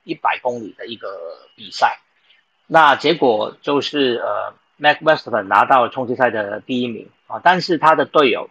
[0.02, 1.10] 一百公里的一个
[1.56, 1.98] 比赛，
[2.66, 8.48] 那结果就是呃，Mac Westman 拿到了冲刺赛的第一名啊，但是他的队友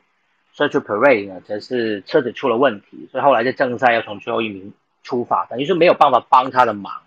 [0.56, 7.02] Sergio Perez 呢，则是车子出了问题，所以后来在正赛要从最后一名出发，等于是没有办法帮他的忙。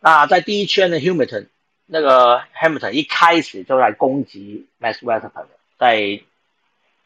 [0.00, 1.46] 那在第一圈的 Hamilton，
[1.86, 5.46] 那个 Hamilton 一开始就在攻击 Max Verstappen，
[5.78, 6.20] 在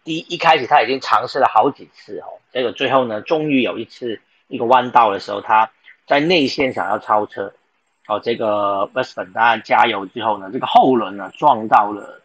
[0.02, 5.70] 第一开始他已经尝试了好几次哦，结果最后呢，终于有一次一个弯道的时候，他
[6.06, 7.52] 在内线想要超车，
[8.06, 12.22] 哦，这个 Verstappen 当然加油之后呢，这个后轮呢撞到了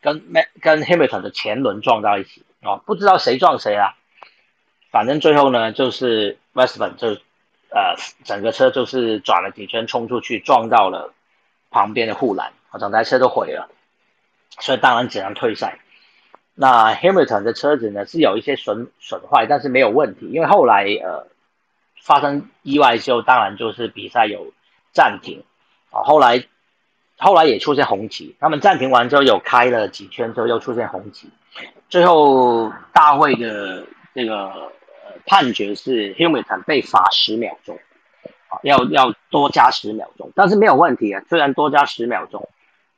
[0.00, 3.96] 跟麦跟 Hamilton 的前轮撞到一起哦，不知道谁撞谁啊，
[4.90, 7.20] 反正最后呢就是 w e s t e n 就。
[7.70, 11.12] 呃，整个车就是转了几圈冲出去，撞到了
[11.70, 13.68] 旁边的护栏，啊整台车都毁了，
[14.58, 15.78] 所以当然只能退赛。
[16.54, 21.26] 那 Hamilton 的车子呢是有一些损损坏，但是没有问题，因为后来呃
[22.02, 24.54] 发生意外之后，当然就是比赛有
[24.94, 25.44] 暂停
[25.90, 26.00] 啊。
[26.04, 26.46] 后来
[27.18, 31.28] 后来也出现红旗，他们暂停完之后有开了几圈之后又出现红旗，
[31.90, 34.72] 最后大会的这个。
[35.26, 37.78] 判决是 Hamilton 被罚十秒钟，
[38.48, 41.22] 啊，要要多加十秒钟，但是没有问题啊。
[41.28, 42.48] 虽然多加十秒钟，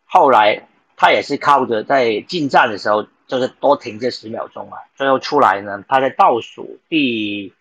[0.04, 4.78] 后来他也是靠着在进站的时候，就是多停这十秒钟啊。
[4.94, 7.52] 最后出来呢，他在倒数第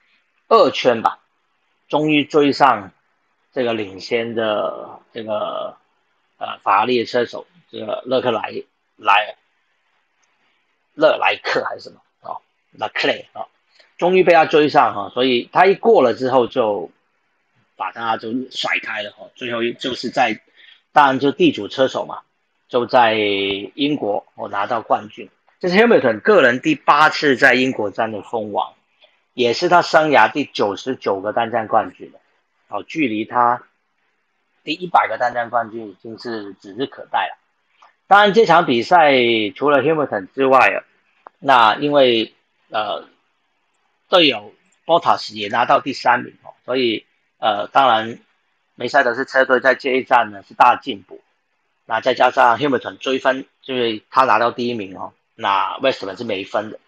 [0.50, 1.18] 二圈吧，
[1.88, 2.92] 终于追上
[3.52, 5.78] 这个领先的这个
[6.40, 8.64] 呃法拉利的车手，这个勒克莱
[8.96, 9.36] 莱
[10.96, 13.46] 勒莱克还是什么哦，勒克莱啊。
[13.98, 16.90] 终于被他追上哈，所以他一过了之后就
[17.76, 19.28] 把他就甩开了哈。
[19.36, 20.40] 最后就是在，
[20.94, 22.22] 当然就地主车手嘛，
[22.70, 25.30] 就在英国我拿到冠军。
[25.60, 28.74] 这是 Hamilton 个人第八次在英国站的封王，
[29.34, 32.20] 也是他生涯第九十九个单站冠军了。
[32.70, 33.64] 好，距离他
[34.64, 37.38] 第一百个单站冠军已经是指日可待了。
[38.08, 39.12] 当然，这场比赛
[39.56, 40.84] 除了 Hamilton 之外，
[41.40, 42.34] 那因为
[42.70, 43.06] 呃
[44.10, 44.54] 队友
[44.86, 47.06] Bottas 也拿到第三名哦，所以
[47.38, 48.20] 呃当然
[48.76, 51.22] 梅赛德斯车队在这一站呢是大进步。
[51.86, 56.80] 那再加上 Hamilton 追分，就是他拿到第一名哦，那 Westman 是没分的。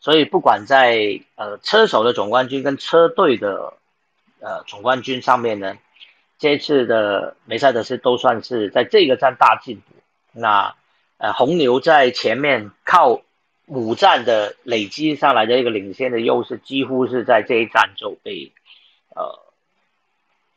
[0.00, 3.74] 所以不管在呃车手的总冠军跟车队的
[4.40, 5.76] 呃总冠军上面呢，
[6.38, 9.94] 这次的梅赛德斯都算是在这个站大进步。
[10.32, 10.74] 那
[11.16, 13.22] 呃红牛在前面靠
[13.66, 18.52] 五站的累积上来的一个领先的优势，几乎是在这一站就被
[19.14, 19.40] 呃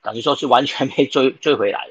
[0.02, 1.90] 等于说是完全被追追回来。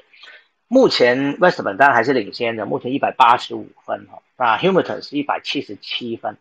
[0.67, 6.37] 目前 Westman 当然还是领先的，目前一百八十五分哈，那 Hamilton 是一百七十七分。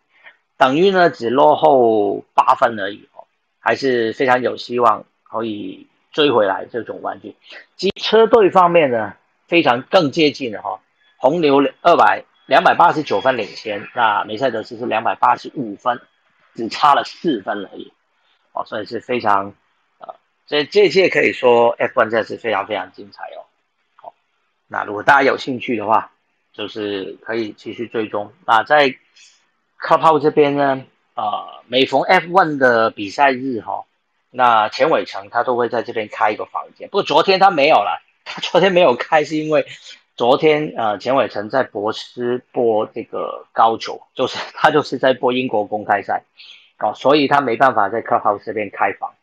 [0.57, 3.25] 等于呢，只落后八分而已哦，
[3.59, 7.35] 还是非常有希望可以追回来这种冠军。
[7.77, 9.15] 及车队方面呢，
[9.47, 10.81] 非常更接近了哈，
[11.17, 16.01] 红牛二百两百八十九分领先，那梅赛德斯是两百八十五分，
[16.55, 17.93] 只差了四分而已
[18.53, 19.55] 哦，所以是非常
[19.99, 20.15] 呃，
[20.47, 23.45] 这这届可以说 F1 真的是非常非常精彩哦。
[23.97, 24.15] 好，
[24.69, 26.13] 那如果大家有兴趣的话，
[26.53, 28.97] 就是可以继续追踪那在。
[29.83, 33.87] 靠炮这边呢，呃，每逢 F1 的比赛日哈，
[34.31, 36.89] 那钱伟成他都会在这边开一个房间。
[36.89, 39.67] 不过昨天他没有了，他昨天没有开是因为
[40.17, 46.25] 昨天呃钱伟成在博斯播这个高球，就是 他就是在播英国公开赛，
[46.79, 49.15] 哦，所以他没办法在 Clubhouse 这边开房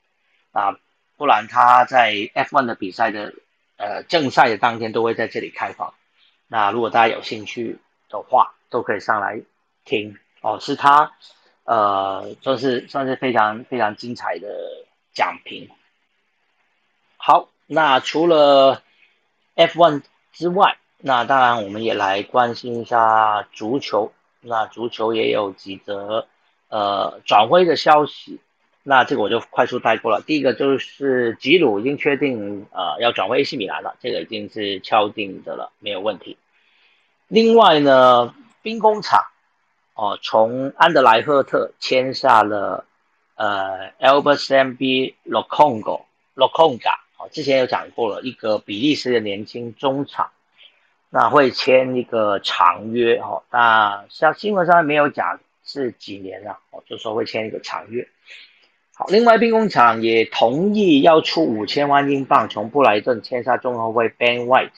[0.51, 0.77] 啊，
[1.17, 3.33] 不然他在 F1 的比赛的
[3.77, 5.93] 呃正赛的当天都会在这里开房。
[6.47, 7.77] 那如果大家有兴趣
[8.09, 9.41] 的话，都可以上来
[9.85, 10.17] 听。
[10.41, 11.11] 哦，是他，
[11.65, 14.47] 呃，算是算是非常非常精彩的
[15.17, 15.67] 奖评。
[17.17, 18.83] 好，那除了
[19.55, 24.11] F1 之外，那当然我们也来关心一下足球。
[24.41, 26.27] 那足球也有几则
[26.69, 28.39] 呃转会的消息，
[28.83, 30.21] 那这个我就快速带过了。
[30.21, 36.37] 第一个就是吉鲁已经确定呃要转会 AC 米兰了，这个已经是敲定的了，没有问题。
[37.27, 39.25] 另外呢，兵工厂。
[39.95, 42.85] 哦，从安德莱赫特签下了
[43.37, 46.01] 呃 Albert M B Lokongo
[46.35, 50.31] Lokonga，哦，之前有讲过了，一个比利时的年轻中场，
[51.09, 58.07] 那会签一个长约哦，那像新闻上面没有讲是几年了，哦，就说会签一个长约。
[58.95, 64.71] 好，另外兵工厂也同意要出五千万英镑，从布莱顿签下中后卫 Ben White，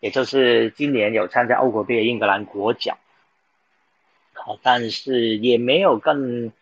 [0.00, 2.98] 也就是今年有参加欧国杯的英格兰国脚。
[4.32, 6.52] 好，但是也没有更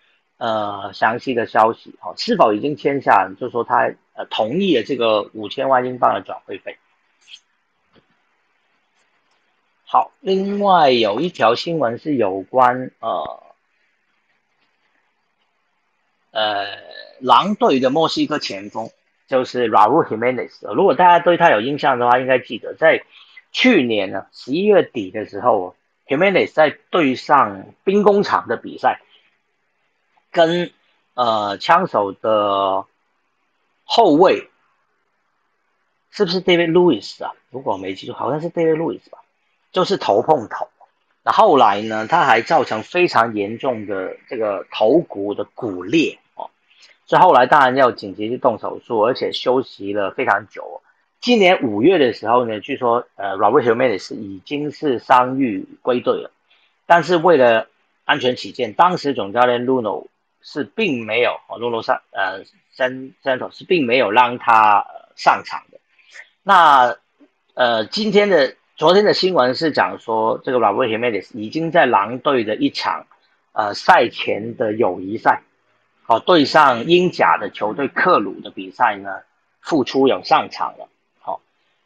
[0.44, 1.94] 呃详细的消息。
[2.00, 3.30] 好，是否已经签下？
[3.40, 6.76] 就说他呃同意了这个五千万英镑的转会费。
[9.86, 13.42] 好，另外有一条新闻是有关呃
[16.32, 16.66] 呃
[17.20, 18.90] 狼队的墨西哥前锋，
[19.26, 20.74] 就是 Raul Jimenez。
[20.74, 23.02] 如果大家对他有印象的话，应该记得在
[23.50, 25.74] 去年呢十一月底的时候。
[26.06, 29.00] Jimenez 在对上兵工厂的比赛，
[30.34, 30.72] 跟
[31.14, 32.84] 呃枪手的
[33.84, 34.50] 后卫
[36.10, 37.32] 是不是 David Lewis 啊？
[37.50, 39.18] 如果我没记错，好像是 David Lewis 吧，
[39.72, 40.68] 就是头碰头。
[41.22, 46.50] 那后来呢，他还造成非常严重的这个头骨的骨裂哦，
[47.06, 50.82] 所以后来当然要紧急去动手术，而且休息了非常久。
[51.20, 56.30] 今年五月的时候呢，据说呃，Robert Jimenez 已经是伤愈归队了，
[56.84, 57.68] 但是为了
[58.04, 60.08] 安全起见，当时总教练 Luno
[60.44, 62.44] 是并没有哦，Luno 上呃
[62.76, 65.80] San Santos 是并没有让他上场的。
[66.42, 66.96] 那
[67.54, 73.06] 呃，今天的昨天的新闻是讲说，这个 Robert Jimenez 已经在狼队的一场
[73.52, 75.42] 呃赛前的友谊赛，
[76.06, 79.20] 哦对上英甲的球队克鲁的比赛呢，
[79.60, 80.88] 复出有上场了。
[81.20, 81.40] 好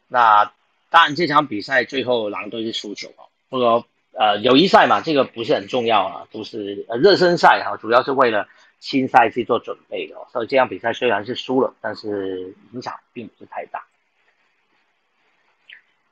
[0.07, 0.51] 那
[0.89, 3.29] 当然，这场比赛最后狼队是输球哦。
[3.47, 3.85] 不过
[4.19, 8.49] 呃，友谊赛嘛，这个不是很重要啊，都是呃热身赛哈，主要是为了
[8.81, 10.15] 新赛季做准备的。
[10.33, 13.85] 所以这场比赛虽然是输了，但是影响并不是太大。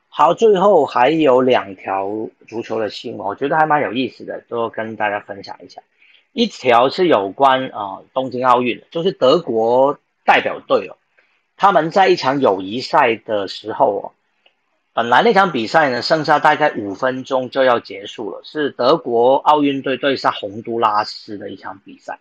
[0.07, 5.81] 好，最后还有两条足球的新闻，我觉得还蛮有意思的，都跟大家分享一下。
[6.31, 10.95] 一条是有关啊东京奥运，就是德国代表队哦。
[11.57, 14.03] 他们在一场友谊赛的时候哦，
[14.97, 22.19] 本来那场比赛呢，剩下大概五分钟就要结束了，是德国奥运队对上洪都拉斯的一场比赛。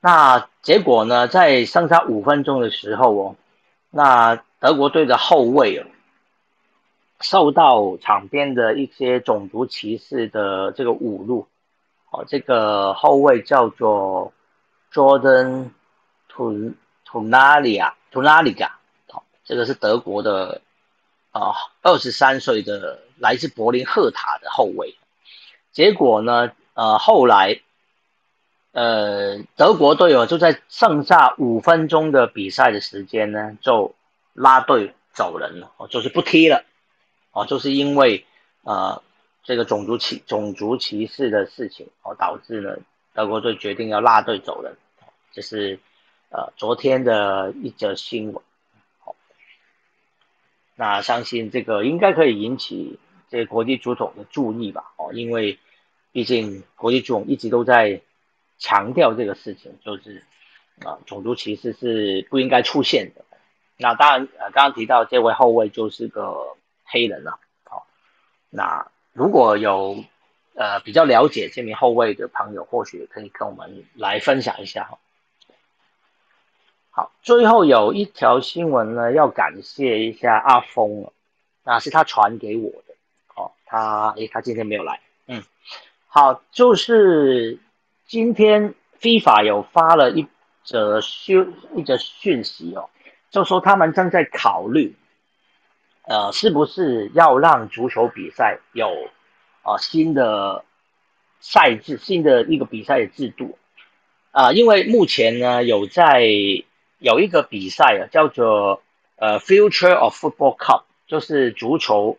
[0.00, 3.36] 那结果呢，在剩下五分钟的时候哦，
[3.92, 5.86] 那德国队的后卫哦，
[7.20, 11.46] 受到场边的一些种族歧视的这个侮辱。
[12.10, 14.32] 哦，这个后卫叫做
[14.92, 15.70] Jordan
[16.28, 16.74] Tun
[17.08, 18.70] Tunalia Tunalia，
[19.08, 20.60] 好，这个是德国的。
[21.34, 24.94] 啊，二十三岁的来自柏林赫塔的后卫，
[25.72, 27.60] 结果呢，呃，后来，
[28.70, 33.96] 呃，德国队友就在剩下五分钟的比赛的时间呢，就
[34.32, 36.64] 拉队走人了，哦，就是不踢了，
[37.32, 38.24] 哦，就是因为
[38.62, 39.02] 呃
[39.42, 42.76] 这个种族歧种族歧视的事情，哦，导致呢
[43.12, 44.76] 德国队决定要拉队走人，
[45.32, 45.80] 这是
[46.30, 48.40] 呃昨天的一则新闻。
[50.76, 52.98] 那相信这个应该可以引起
[53.30, 54.92] 这国际足总的注意吧？
[54.96, 55.58] 哦，因为
[56.12, 58.00] 毕竟国际足总一直都在
[58.58, 60.24] 强调这个事情，就是
[60.84, 63.24] 啊，种族歧视是不应该出现的。
[63.76, 67.38] 那当然，呃，刚刚提到这位后卫就是个黑人了。
[67.64, 67.86] 好，
[68.50, 70.04] 那如果有
[70.54, 74.98] 呃比较了解这名后卫的朋友，或许可以跟我们来分享一下哈。
[77.24, 81.12] 最后有一条新闻呢，要感谢一下阿峰了，
[81.64, 82.94] 那是他传给我的。
[83.34, 85.00] 哦，他诶，他今天没有来。
[85.26, 85.42] 嗯，
[86.06, 87.58] 好，就是
[88.06, 90.26] 今天 FIFA 有发了一
[90.64, 92.90] 则讯一则讯息哦，
[93.30, 94.94] 就说他们正在考虑，
[96.02, 98.90] 呃，是不是要让足球比赛有
[99.62, 100.62] 啊新的
[101.40, 103.56] 赛制，新的一个比赛的制度
[104.30, 106.28] 啊，因为目前呢有在。
[106.98, 108.82] 有一个比赛啊，叫做
[109.16, 112.18] 呃 Future of Football Cup，就是足球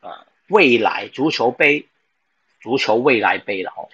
[0.00, 0.10] 呃
[0.48, 1.86] 未来足球杯，
[2.60, 3.88] 足球未来杯了哦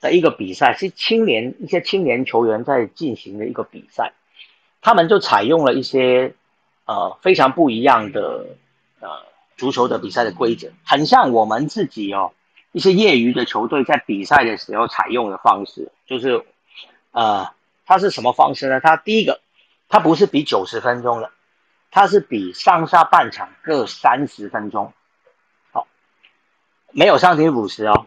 [0.00, 4.12] 的一个比赛，是青年一些青年球员在进行的一个比赛，
[4.80, 6.34] 他们就采用了一些
[6.86, 8.46] 呃非常不一样的
[9.00, 9.08] 呃
[9.56, 12.32] 足球的比赛的规则，很像我们自己哦
[12.72, 16.44] 一些业余的球队在比赛的时候采用的方式，就是
[17.12, 17.50] 呃
[17.84, 18.80] 它是什么方式呢？
[18.80, 19.40] 它第一个。
[19.88, 21.30] 它不是比九十分钟了，
[21.90, 24.92] 它是比上下半场各三十分钟，
[25.72, 25.86] 好，
[26.90, 28.06] 没有上停补时哦，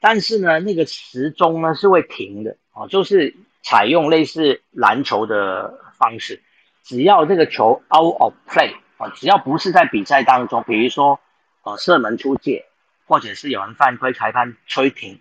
[0.00, 6.42] 但是呢，那个时钟呢是会停的哦，就是采用类似篮球的方式，
[6.82, 11.18] 只要这个球 out of play 啊，只要不是在比赛当中，比如说
[11.62, 12.66] 呃射门出界，
[13.06, 15.20] 或者是有人犯规，裁判吹停，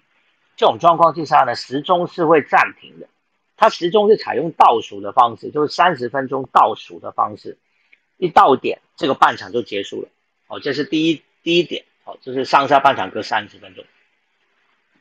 [0.58, 3.08] 这种状况之下呢，时钟是会暂停的。
[3.56, 7.58] 它始终是采用倒数的方式，就是三十分钟倒数的方式，
[8.18, 10.10] 一到点这个半场就结束了。
[10.48, 13.86] 哦，这是第一第一点，哦，就是上下半场各三十分钟。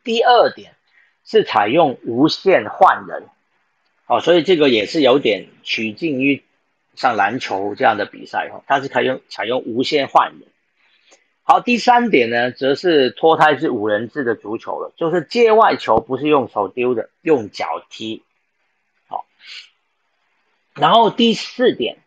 [0.04, 0.74] 第二点
[1.24, 3.24] 是采用无限换人，
[4.06, 6.42] 哦，所以这个也是有点取近于
[6.94, 10.48] 像篮球这样的比赛，哦，它是采用采用无限换人。
[11.44, 18.22] 好，第三点呢，则是脱胎是五人制的足球了，就是界外球不是用手丢的，用脚踢。
[20.74, 21.98] 然后第四点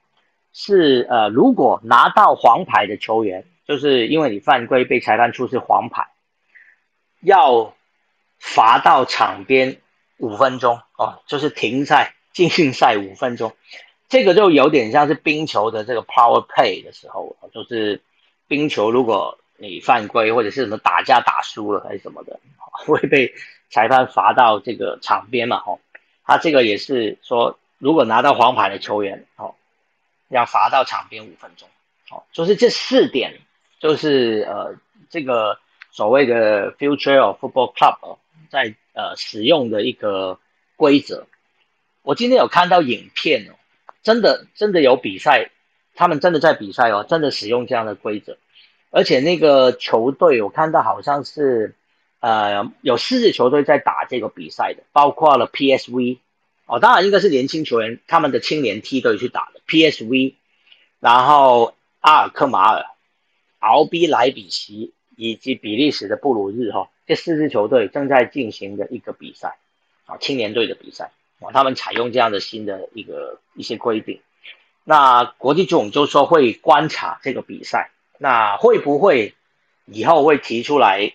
[0.52, 6.08] 是，呃，如果拿到黄牌的球员，就是因为你犯规被裁判出示黄牌，
[7.22, 7.76] 要
[8.40, 9.78] 罚到场边
[10.18, 13.54] 五分钟哦，就是停赛禁训赛五分钟。
[14.10, 18.02] 这个就有点像是冰球的这个 power play 的时候，就是
[18.48, 22.40] 冰球如果你犯规或者是什么打架打输了还是什么的，
[22.72, 23.34] 会被
[23.70, 25.62] 裁判罚到这个场边嘛？
[25.66, 25.80] 哦，
[26.24, 27.60] 他这个也是说。
[27.86, 29.54] 如果拿到黄牌的球员，哦，
[30.30, 31.70] 要罚到场边五分钟，
[32.10, 33.40] 哦，就是这四点，
[33.80, 34.76] 就是呃，
[35.12, 35.60] 这个
[35.92, 38.18] 所谓的 Future of Football Club 哦
[38.50, 40.40] 在呃使用的一个
[40.76, 41.28] 规则。
[42.02, 43.54] 我今天有看到影片哦，
[44.02, 45.52] 真的真的有比赛，
[45.94, 48.40] 他们真的在比赛哦，真的使用这样的规则，
[48.90, 51.76] 而且那个球队我看到好像是
[52.20, 56.18] 呃有四支球队在打这个比赛的，包括了 PSV。
[56.68, 60.34] 哦，当然应该是年轻球员，他们的青年梯队去打的 PSV，
[61.00, 62.86] 然后阿尔克马尔、
[63.60, 69.60] RB 莱比锡以及比利时的布鲁日哈，这四支球队正在进行的一个比赛，
[70.08, 74.22] 啊，青年队的比赛，啊，他们采用这样的新的一个一些规定，
[74.84, 79.36] 那国际总就说会观察这个比赛，那会不会
[79.86, 81.14] 以后会提出来，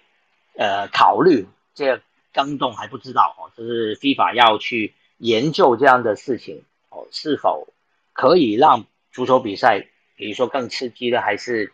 [0.55, 2.01] 呃，考虑这个
[2.33, 4.95] 更动还不知道哦，就是 FIFA 要去。
[5.21, 7.69] 研究这样的事情哦，是否
[8.15, 11.73] 可以让足球比赛，比如说更刺激的，还是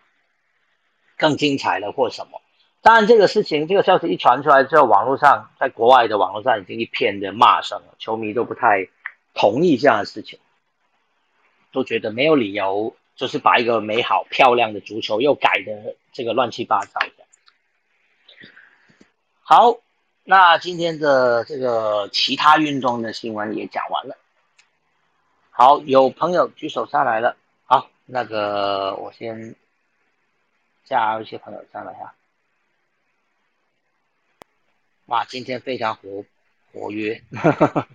[1.17, 2.43] 更精彩了或什么。
[2.83, 8.89] 当然，这个事情这个消息一传出来之后，网络上在国外的网络上已经一片的骂声了，球迷都不太
[9.33, 10.41] 同意这样的事情，
[11.73, 17.25] 都觉得没有理由，就是把一个美好漂亮的足球又改的这个乱七八糟的。
[19.43, 19.79] 好，
[20.29, 24.19] 那今天的这个其他运动的新闻也讲完了。
[25.51, 27.37] 好，有朋友举手上来了。
[27.65, 29.55] 好，那个我先
[30.85, 32.17] 加一些朋友上来哈。
[35.05, 36.25] 哇，今天非常活
[36.73, 37.23] 活跃。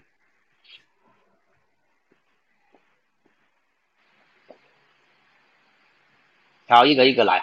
[6.70, 7.42] 好，一个一个来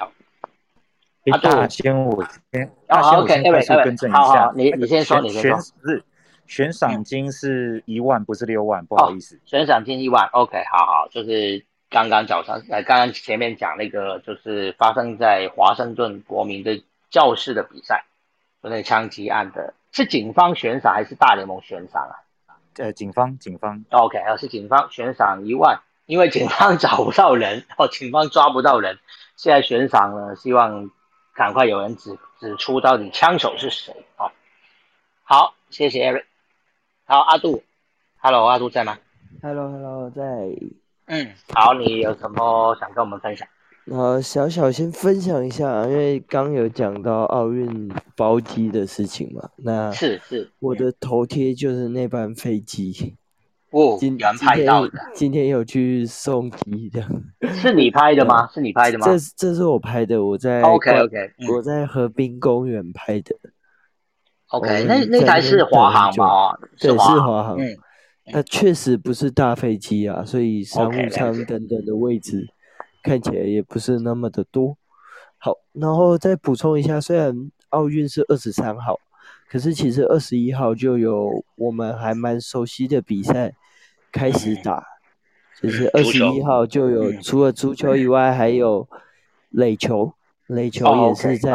[1.31, 1.39] 哈。
[1.39, 5.61] 大先我先，大先我先快速更正一下，你你先说，你先说。
[6.47, 9.39] 悬赏金是一万，不是六万，不好意思。
[9.45, 18.07] 悬赏金一万，OK，好好，就是刚刚早上，呃，刚刚前面讲那个，就是发生在华盛顿国民的教室的比赛，
[18.63, 22.17] 就那枪击案的，是警方悬赏还是大联盟悬赏啊？
[22.79, 28.99] 呃，警方，警方，OK，啊，是警方悬赏一万，因为警方 找不到人，哦，警方抓不到人，
[29.37, 30.91] 现在悬赏呢，希望
[31.39, 34.29] 赶快有人指指出到底枪手是谁，哦，
[35.23, 36.25] 好，谢谢 Eric。
[37.05, 37.63] 好，阿杜
[38.17, 38.99] ，Hello，阿杜在吗
[39.41, 40.23] ？Hello，Hello，在。
[41.07, 43.47] 嗯，好，你有什么想跟我们分享？
[43.87, 49.49] 呃，小小先分享一下，因为刚有讲到奥运包机的事情嘛。
[49.59, 53.15] 那是是，我的头贴就是那班飞机。
[53.71, 54.93] 哦，今天拍到的。
[55.15, 57.03] 今天有去送机的。
[57.53, 58.49] 是你拍的吗？
[58.53, 59.07] 是你拍的吗？
[59.07, 63.35] 这这是我拍的，我在 OK OK，我在河滨公园拍的。
[64.49, 66.57] OK，那那台是华航吗？
[66.79, 67.57] 对，是华航。
[67.59, 67.77] 嗯，
[68.33, 72.49] 那确实不是大飞机啊，所以商务舱等等的位置
[73.03, 74.79] 看起来也不是那么的多。
[75.37, 78.99] 好，然后再补充一下，虽然奥运是二十三号，
[79.49, 83.55] 可是其实二十一号就有我们还蛮熟悉的比赛
[84.13, 84.85] 开始打，
[85.61, 88.89] 就是二十一号就有除了足球以外，还有
[89.51, 90.13] 垒球，
[90.47, 91.53] 垒球也是在。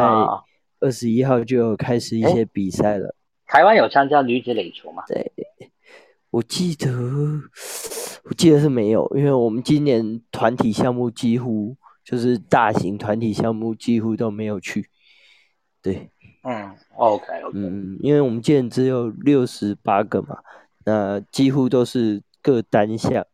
[0.80, 3.14] 二十一号就有开始一些比赛了。
[3.46, 5.02] 台湾有参加女子垒球吗？
[5.06, 5.32] 对，
[6.28, 6.90] 我记得，
[8.24, 11.74] 我记得是没有，因为我们今年团体项目几乎
[12.04, 14.90] 就是大型团体项目几乎都没有去。
[15.80, 16.10] 对，
[16.46, 17.24] 嗯，OK，
[17.54, 20.38] 嗯，因为我们今年只有六十八个嘛，
[20.84, 23.26] 那几乎都是各单项，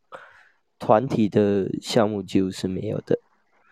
[0.78, 3.18] 团体的项目几乎是没有的。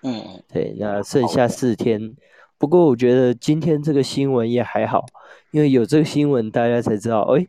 [0.03, 2.15] 嗯，对，那剩下四天。
[2.59, 5.07] 不过我觉得今天这个新闻也还好，
[5.53, 7.47] 因为有这个新闻，大家才知道，哎，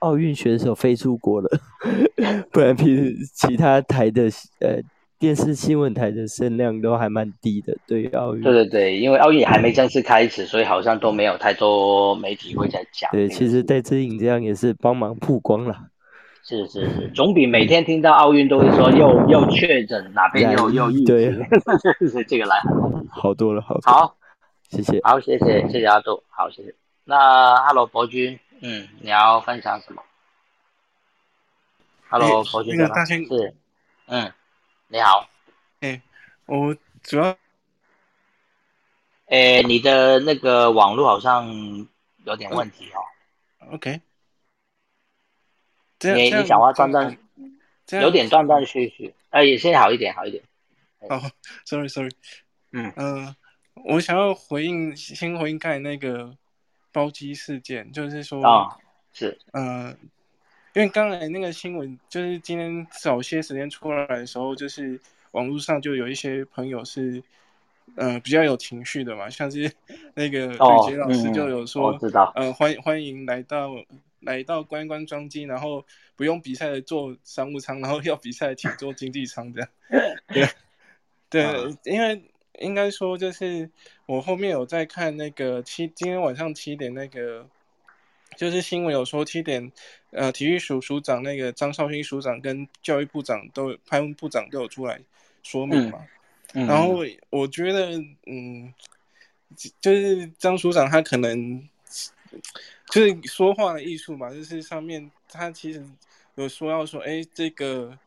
[0.00, 1.48] 奥运选手飞出国了，
[2.50, 4.24] 不然平其他台的
[4.58, 4.80] 呃
[5.18, 7.76] 电视新闻台的声量都还蛮低的。
[7.86, 13.10] 对于奥运，对对对，因为奥运还没正式开始，所以好像都没有太多媒体会在讲。
[13.10, 15.76] 对，其实戴志颖这样也是帮忙曝光了。
[16.44, 21.06] 是是是，总比每天听到奥运都会说又又确诊哪边又又疫情，
[22.26, 22.56] 这个来
[23.10, 24.14] 好多了，好好。
[24.70, 26.74] 谢谢，好，谢谢，谢谢阿杜，好，谢谢。
[27.04, 30.02] 那，Hello，伯君，嗯，你要分享什么
[32.10, 33.54] ？Hello，伯君，那个大仙是，
[34.08, 34.30] 嗯，
[34.90, 35.28] 你好，
[35.80, 36.00] 哎，
[36.46, 37.36] 我主要，
[39.26, 41.46] 哎，你的那个网络好像
[42.24, 43.04] 有点问题哦。
[43.70, 44.00] OK，
[46.00, 47.18] 你你讲话断断，
[48.00, 50.42] 有点断断续续，哎，现在好一点，好一点。
[51.00, 51.20] 哦
[51.66, 52.10] ，Sorry，Sorry，
[52.72, 52.90] 嗯。
[52.96, 53.36] 嗯。
[53.84, 56.34] 我想要回应，先回应刚才那个
[56.92, 58.76] 包机事件，就是说啊，
[59.12, 59.94] 是，呃，
[60.74, 65.00] 因为刚才那个新闻，就是今天早些时间出来的时候，就是
[65.32, 67.22] 网络上就有一些朋友是，
[67.96, 69.70] 呃，比较有情绪的嘛，像是
[70.14, 73.72] 那个吕杰老师就有说，知道，呃，欢欢迎来到
[74.20, 75.84] 来到观光装机，然后
[76.16, 79.68] 不用比赛的坐商务舱，然后要比赛请坐经济舱这样，
[80.28, 80.48] 对，
[81.30, 82.22] 对，因为。
[82.60, 83.70] 应该说，就是
[84.04, 87.46] 我后面有在看那个七，今天晚上七点那个，
[88.38, 89.70] 就是新闻有说七点，
[90.12, 94.98] 呃，体育署署长那个张少勋署长跟教育部长都潘文部长都有出来
[95.42, 96.06] 说明嘛。
[96.52, 98.72] 然后我觉得，嗯，
[99.80, 101.68] 就是张署长他可能
[102.90, 105.84] 就是说话的艺术嘛，就是上面他其实
[106.36, 107.98] 有说要说，哎，这个，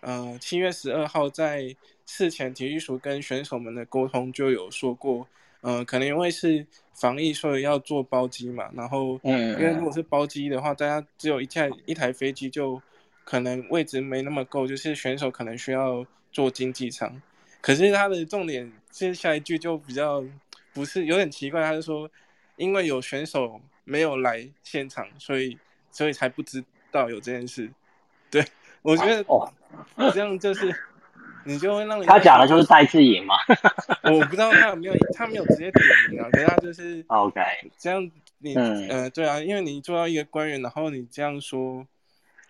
[0.00, 1.76] 呃，七月十二号在。
[2.04, 5.26] 事前体育署跟选手们的沟通就有说过，
[5.62, 8.70] 呃，可能因为是防疫，所以要做包机嘛。
[8.74, 12.80] 然后，嗯，因为如果是包机的话，大家只有一架一台飞机，就
[13.24, 17.20] 可能位置没那么够，就是选手可能需要坐经济舱。
[17.60, 20.22] 可是他的重点，接下一句就比较
[20.72, 22.10] 不是有点奇怪，他就说
[22.56, 25.56] 因为有选手没有来现场，所以
[25.90, 27.70] 所以才不知道有这件事。
[28.30, 28.44] 对
[28.82, 29.48] 我觉得哦，
[30.12, 30.74] 这样就是
[31.44, 33.34] 你就会让他讲的就是戴志颖嘛。
[34.04, 37.40] 我不知道他有没有他没有直接点名啊，可是他就是 OK
[37.78, 41.86] 这样你呃对啊，因为你做到一个官员，然后你这样说。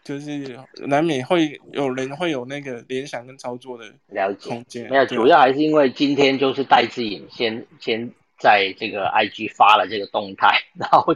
[0.05, 11.15] 就是难免会有人会有那个联想跟操作的了解空间，没有，主要还是因为今天就是戴志颖先先在这个 IG 发了这个动态，然后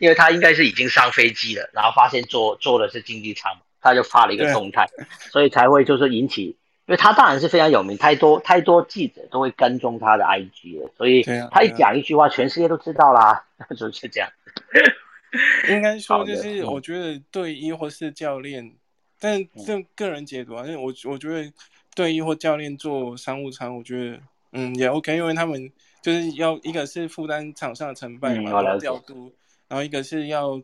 [0.00, 4.84] 因为他应该是已经上飞机了，然后发现坐坐的是经济舱，他就发了一个动态，
[5.30, 6.56] 所以才会就是引起，
[6.86, 14.30] 因为他当然是非常有名，太多太多记者都会跟踪他的 IG 了，所以他一讲一句话，全世界都知道啦， 就是这样。
[15.68, 18.72] 应该说就是，我觉得队医或是教练，
[19.18, 21.50] 但这个人解读啊，因为我我觉得
[21.94, 24.20] 队医或教练做商务舱，我觉得
[24.52, 25.72] 嗯也 OK，因为他们
[26.02, 29.32] 就是要一个是负担场上的成败嘛，然后调度，
[29.68, 30.60] 然后一个是要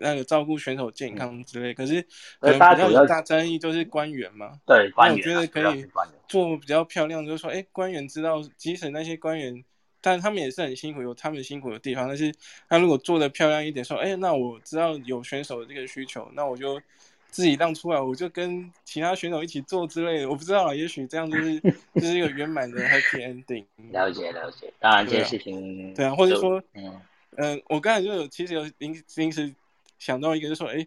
[0.00, 1.72] 那个照顾选手健康之类。
[1.72, 2.02] 可是
[2.40, 5.86] 可能比较大争议就是官员嘛，对，那我觉得可以
[6.26, 9.64] 做比较漂亮，就是说，哎，官员知道，即使那些官员。
[10.02, 12.08] 但他们也是很辛苦，有他们辛苦的地方。
[12.08, 12.32] 但是，
[12.70, 16.80] 他如果做的漂亮一点，说，哎，那我知道有选手的这个需求，那我就
[17.28, 20.30] 自己让出来，我就跟其他选手一起做之类的。
[20.30, 21.60] 我不知道，也许这样就是
[21.96, 23.66] 就是一个圆满的 happy ending。
[23.92, 26.98] 了解了解，当然这件事情，对啊，或者说，嗯
[27.36, 29.54] 嗯，我刚才就有其实有临临时
[30.00, 30.84] 想到一个，就说，哎，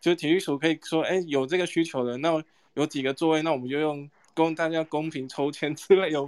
[0.00, 2.42] 就体育署可以说，哎，有这个需求的，那
[2.72, 4.10] 有几个座位，那我们就用。
[4.34, 6.26] 供大家公平抽签之类的，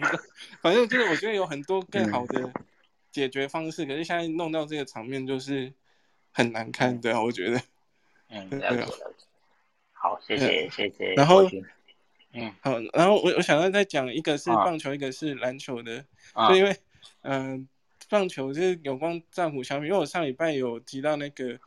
[0.61, 2.53] 反正就是我觉得有很多更好的
[3.11, 5.73] 解决方式，可是现在弄到这个场面就是
[6.31, 7.59] 很难看，对啊，我觉得。
[8.29, 8.93] 嗯，了 解了解。
[9.93, 11.15] 好，谢谢谢谢。
[11.15, 11.49] 然后，
[12.35, 16.05] 嗯，好，然后我我想要再讲一个是棒球，一个是篮球的，
[16.51, 16.77] 就因为
[17.23, 17.67] 嗯，
[18.11, 21.59] 棒球就是有关战虎相比，因为我上礼拜有提到那个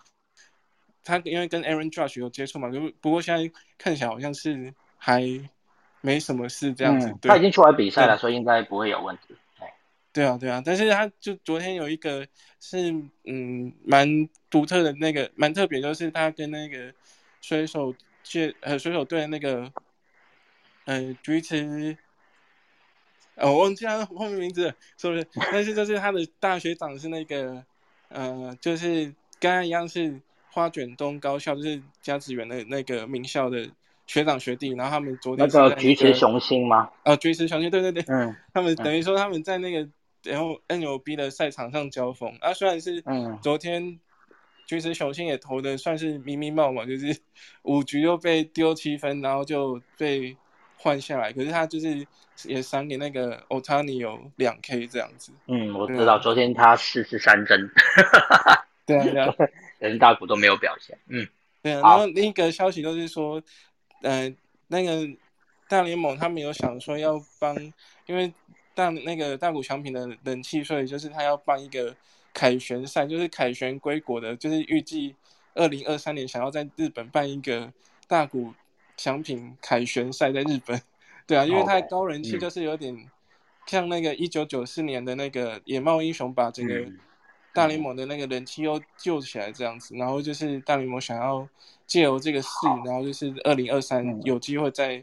[1.07, 5.49] 他因为跟 Aaron Judge 有接触嘛，不不过现在看起来好像是还。
[5.99, 9.35] 没什么事这样子，他已经出来比赛了，所以应该不会有问题。
[10.13, 12.25] 对啊，对啊，但是他就昨天有一个
[12.61, 12.91] 是
[13.25, 16.93] 嗯蛮独特的那个蛮特别，就是他跟那个
[17.41, 17.93] 水手
[18.23, 19.69] 界呃水手队的那个
[20.85, 21.97] 呃菊池，
[23.35, 25.27] 呃我忘记他后面名字了是不是？
[25.51, 27.65] 但是就是他的大学长是那个
[28.09, 30.21] 呃就是跟他一样是
[30.57, 33.69] 花卷东高校，就是甲子园的那个名校的。
[34.09, 36.89] 学长学弟，然后他们昨天那个橘池雄心吗？
[37.03, 39.85] 啊，橘池雄心，对对对，嗯， 他们等于说他们在那个
[40.23, 43.99] 然后 NLB 的赛场上交锋啊，虽然是嗯，昨天
[44.65, 47.19] 橘池雄心也投的算是迷迷冒嘛，就是
[47.63, 50.37] 五局又被丢七分，然后就被
[50.77, 52.07] 换下来，可是他就是
[52.45, 55.33] 也赏给那个 Otani 有两 K 这样子。
[55.47, 57.69] 嗯，我知道，昨天他四十三针，
[58.87, 59.35] 对啊， 对啊，
[59.77, 61.27] 人大股都没有表现，嗯，
[61.61, 63.39] 对啊，然后另一个消息就是说。
[64.03, 65.09] 嗯，那个
[65.67, 67.55] 大联盟他们有想说要帮，
[68.05, 68.31] 因为
[68.75, 71.95] 大那个大股翔平的人气，所以就是他要办一个
[72.31, 75.15] 凯旋赛，就是凯旋归国的，就是预计
[75.55, 77.73] 二零二三年想要在日本办一个
[78.07, 78.53] 大股
[78.97, 80.79] 翔平凯旋赛在日本。
[81.25, 82.95] 对啊，因为他的高人气就是有点
[83.65, 86.85] 像那个一九九四年的那个野茂英雄把整个
[87.57, 91.47] 大联盟的那个人气又救起来这样子，然后就是大联盟想要。
[91.87, 92.49] 借由这个事，
[92.83, 95.01] 然后就是二零二三有机会在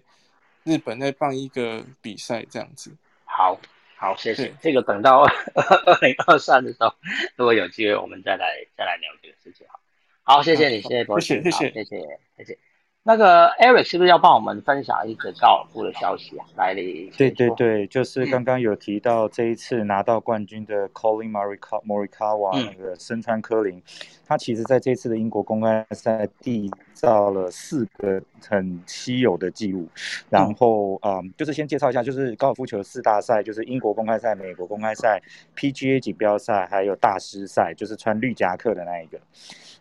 [0.64, 2.92] 日本再办一个比赛，这样子。
[3.24, 3.58] 好，
[3.96, 4.54] 好，谢谢。
[4.60, 6.94] 这个等到二零二三的时候，
[7.36, 9.66] 如果有机会，我们再来再来聊这个事情。
[9.66, 9.80] 好，
[10.24, 12.58] 好，谢谢你，谢谢博士谢谢，谢谢，谢谢。
[13.06, 16.46] 那个 Eric 是不是要帮我们分享一个高尔夫的消息啊？
[16.56, 23.82] 来你，对对对，就是刚刚有提到这一次拿到冠军的 Colin Morikawa 那个身穿科林，
[24.26, 29.86] 他其实在这次的英国公开赛缔造了四个很稀有的记录。
[30.30, 35.20] 然后啊，就是先介绍一下，就是高尔夫球四大赛，就是英国公开赛、美国公开赛、
[35.54, 39.20] PGA 锦标赛，还有大师赛，就是穿绿夹克的那一个。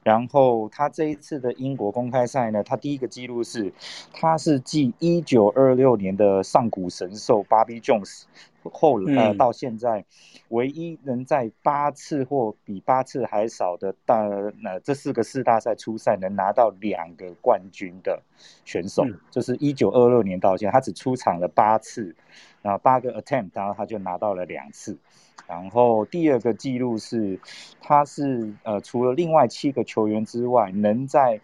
[0.03, 3.73] 然后他这一次的英国公开赛呢，他第一个记录是，
[4.13, 8.23] 他是继一九二六年的上古神兽 Bobby Jones
[8.63, 10.05] 后，呃，到现在
[10.49, 14.21] 唯一能在八次或比八次还少的大，
[14.63, 18.21] 呃，这四个四大赛初赛能拿到两个冠军的
[18.63, 22.15] 选手，就是一九二六年到现在，他只出场了八次，
[22.63, 24.97] 然后八个 attempt，然后他就拿到了两次。
[25.45, 27.39] 然后第二个记录是，
[27.81, 31.41] 他是呃除了另外七个球员之外，能在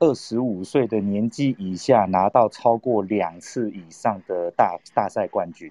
[0.00, 5.70] 二十五岁的年纪以下拿到超过两次以上的大大赛冠军。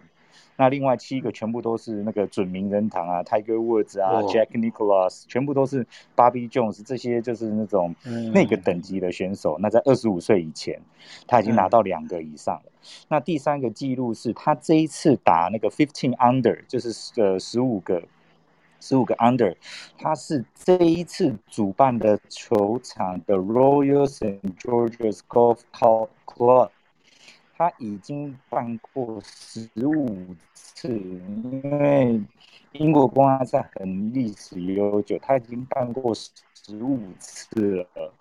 [0.58, 5.86] 那另外七个全部都是那个准名人堂啊，Tiger Woods 啊，Jack Nicklaus，全部都是
[6.16, 7.96] Bobby Jones，这些就是那种
[8.34, 9.58] 那个等级的选手。
[9.60, 10.80] 那在二十五岁以前，
[11.28, 12.72] 他已经拿到两个以上了。
[13.08, 16.92] 那第三个记录是他这一次打那个 Fifteen Under，就是
[17.22, 18.04] 呃十五个
[18.80, 19.56] 十五个 Under，
[19.98, 26.70] 他是这一次主办的球场的 Royal St George's Golf Club。
[27.62, 32.20] 他已经办过十五次，因为
[32.72, 38.12] 英国公开赛很历史悠久，他已经办过十五次了，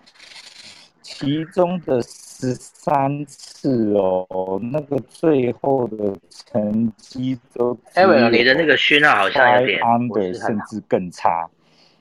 [1.01, 11.49] 其中的十三次哦，那个最后的成绩都哎，你的那个讯号好像有点 under，甚至更差，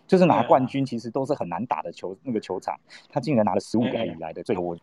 [0.05, 2.77] 就是拿冠军其实都是很难打的球，那个球场，
[3.09, 4.75] 他竟然拿了十五个以来的最后，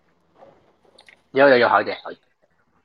[1.33, 2.26] 有有有好一点，好一点。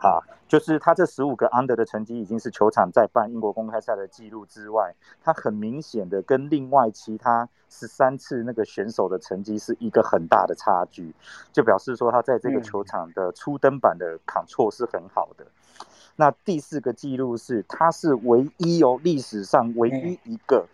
[0.02, 11.14] 啊，就是他这十五个 under 的成绩已经是球场在办英国公开赛的记录之外，他很明显的跟另外其他十三次那个选手的成绩是一个很大的差距，
[11.54, 15.46] 就表示说他在这个球场的初登板的 control 是很好的。
[16.16, 20.66] 那第四个记录是，他是唯一哦，历史上唯一一个，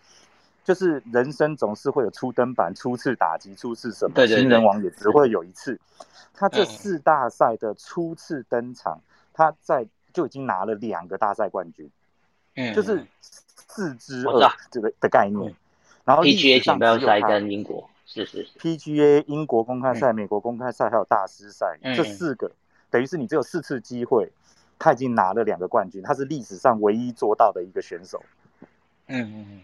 [0.64, 5.78] 就是人生总是会有初登板、初次打击、初次什么，新人王也只会有一次，
[6.32, 8.98] 他这四大赛的初次登场。
[9.38, 11.88] 他在就已经拿了两个大赛冠军，
[12.56, 13.06] 嗯，就是
[13.68, 15.54] 四支二这个的概念。
[16.04, 17.88] 然后 PGA 锦标赛跟英国。
[18.04, 18.58] 是是是。
[18.58, 22.50] PGA 英国公开赛、美国公开赛还有大师赛这四个，
[22.90, 24.32] 等于是你只有四次机会，
[24.76, 28.24] 他已经拿了两个冠军，他是历史上唯一做到的一个选手。
[29.06, 29.62] 嗯嗯嗯，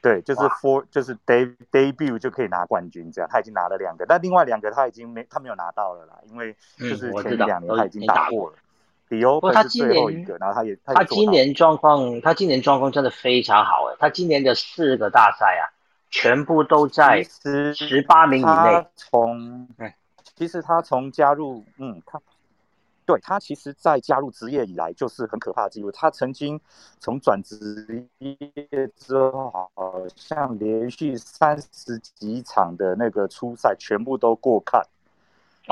[0.00, 8.56] 对，就是 for 就是 day debut 就可以拿冠军这样，他已经拿了两个，但另外两个他已经没他没有拿到了啦，因为就是前两年他已经打过了。
[9.20, 13.96] 不过他今年，然后他也他今年状况，他今年状况真的非常好哎！
[13.98, 15.68] 他今年的四个大赛啊，
[16.10, 18.86] 全部都在十十八名以内。
[18.94, 19.68] 从，
[20.36, 22.20] 其实他从加入，嗯，他，
[23.04, 25.90] 对他其实，在加入职业以来就是很可怕的记录。
[25.90, 26.60] 他曾经
[26.98, 28.36] 从转职业
[28.96, 34.80] 之后，好像连续三十几场的那个初赛全部都过看。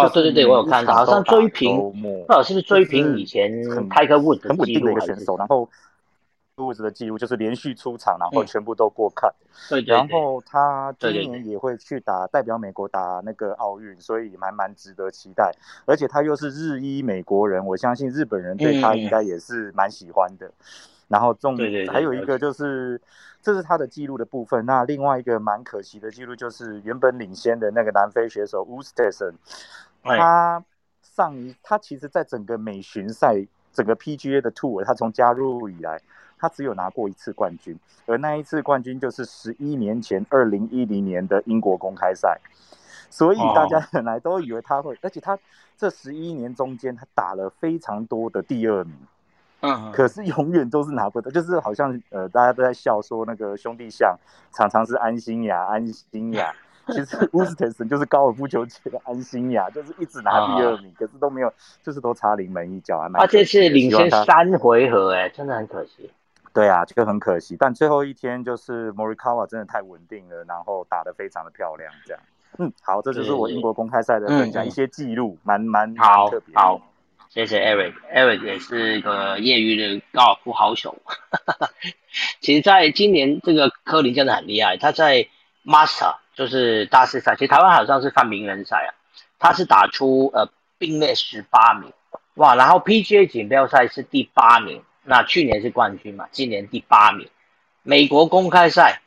[0.07, 3.51] 哦，对对对，我有看到，好像追平，不知道是不是追平以前
[3.88, 5.68] 泰克沃很稳定的一个选手，然后
[6.57, 9.32] 沃兹的记录就是连续出场，然后全部都过看。
[9.68, 15.53] 对然后他今年也会去打代表美国打那个奥运，所以蛮蛮值得期待。
[15.86, 20.51] 而且他又是日裔美国人，我相信日本人对他应该也是蛮喜欢的。
[21.09, 21.57] 然后重
[21.88, 23.01] 还有一个就是，
[23.42, 24.64] 这是他的记录的部分。
[24.64, 29.34] 那另外一个蛮可惜的记录就是，原本领先的那个南非选手乌斯特森，
[30.03, 30.64] 他
[31.03, 33.34] 上一他其实在整个美巡赛、
[33.72, 36.01] 整个 PGA 的 Tour，他从加入以来，
[36.38, 42.40] 他只有拿过一次冠军，而那一次冠军就是十一年前二零一零年的英国公开赛。
[43.12, 45.36] 所以大家本来都以为他会，而且他
[45.76, 48.94] 这十一年中间，他打了非常多的第二名。
[49.62, 54.16] 嗯，可是永远都是拿不到，就是好像呃，大家都在笑说那个兄弟象
[54.53, 56.55] 常常是安心雅，安心雅，
[56.89, 61.53] 其实乌斯特森就是高尔夫球界的安心呀，就是一直拿第二名，可是都没有，
[61.83, 63.09] 就是都差临门一脚啊。
[63.14, 66.11] 他这次领先三回合，哎，真的很可惜。
[66.53, 72.22] 对啊，这个很可惜，但最后一天就是 Morikawa 真的太稳定了，然后打得非常的漂亮，这样。
[72.59, 76.55] 嗯，好，这就是我英国公开赛的分享，一些记录，蛮蛮特别。
[76.55, 76.81] 好。
[77.28, 80.97] 谢谢 Eric，Eric 也是一个业余的高尔夫好手。
[82.41, 85.28] 其实，在今年这个科林真的很厉害，他在
[85.64, 88.91] Master 就是大师赛，其实台湾好像是犯名人赛啊，
[89.39, 91.93] 他是打出呃并列十八名，
[92.35, 92.55] 哇！
[92.55, 97.28] 然后 PGA 锦标赛是第八名，那去年是冠军嘛，今年第八名。
[97.83, 99.03] 美国公开赛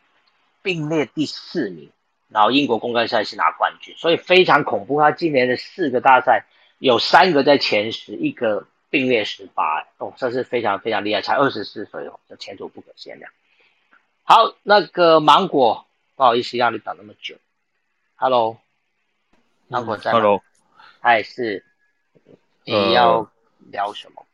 [0.62, 1.90] 并列第四名，
[2.30, 5.00] 然后英国公开赛是拿冠军，所以非常恐怖。
[5.00, 6.46] 他今年的四个大赛。
[6.80, 13.32] 有三个在前十，一个并列十八，哦，这是非常非常厉害，才二十四岁哦，这前途不可限量。
[14.24, 15.86] 好，那个芒果，
[16.16, 17.36] 不好意思让你等那么久。
[18.16, 18.58] Hello，
[19.68, 20.44] 芒果在吗？Hello，
[21.00, 21.66] 还是
[22.66, 23.30] 你要
[23.72, 24.26] 聊什么？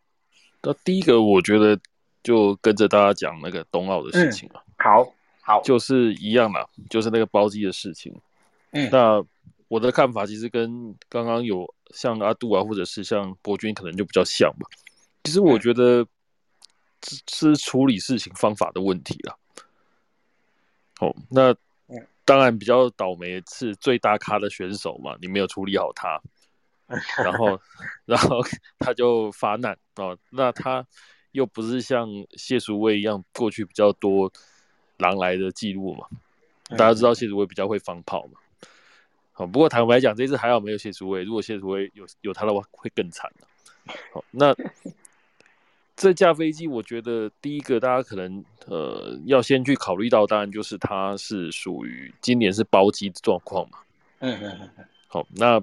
[0.61, 1.79] 那第一个，我觉得
[2.21, 4.61] 就跟着大家讲那个冬奥的事情嘛。
[4.77, 8.13] 好，好，就是一样嘛，就是那个包机的事情。
[8.71, 9.25] 嗯，那。
[9.69, 14.67] 我的看法其实跟刚刚有像阿杜啊，或者是像博君，可能就比较像吧。
[15.23, 16.03] 其实我觉得
[17.03, 19.37] 是处理事情方法的问题了。
[21.01, 21.55] 哦，那
[22.29, 26.21] 当然比较倒霉是最大咖的选手嘛，你没有处理好他，
[27.23, 27.59] 然后
[28.05, 28.39] 然后
[28.77, 30.15] 他就发难哦。
[30.29, 30.85] 那他
[31.31, 32.07] 又不是像
[32.37, 34.31] 谢淑薇一样过去比较多
[34.97, 36.05] 狼来的记录嘛。
[36.77, 38.39] 大家知道谢淑薇比较会放炮嘛。
[39.31, 41.23] 好，不过坦白讲，这次还好没有谢淑薇。
[41.23, 43.27] 如果谢淑薇有有他的话，会更惨
[44.13, 44.55] 好，那
[45.99, 53.79] 这架飞机，我觉得第一个大家可能呃要先去考虑到，当然就是它是属于今年是包机的状况嘛。
[54.19, 54.85] 嗯嗯嗯。
[55.09, 55.61] 好，那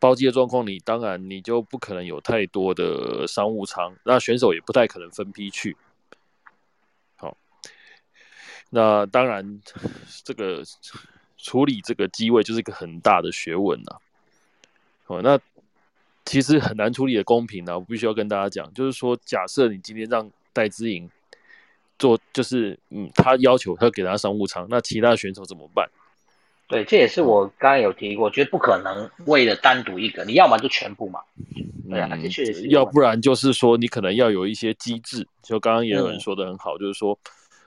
[0.00, 5.76] 包机的状况，你当然你就不可能有太多的商务舱，那选手也不太可能分批去。
[7.14, 7.36] 好，
[8.70, 9.60] 那当然
[10.24, 10.64] 这个。
[11.40, 13.96] 处理这个机位就是一个很大的学问呐，
[15.06, 15.38] 哦，那
[16.28, 17.78] 其实很难处理的公平呢。
[17.78, 21.08] 我必须要跟大家讲，就是说，假设你今天让戴资颖
[21.98, 25.88] 做，就是嗯，他要求他给他商务舱，那其他选手怎么办？
[26.68, 31.20] 对，这也是我刚刚有提过，觉得不可能为了单独一个，你要么就全部嘛，
[31.88, 37.18] 对啊，这确实是，要不然就是说你可能要有一些机制，就刚刚也有人说的很好，就是说。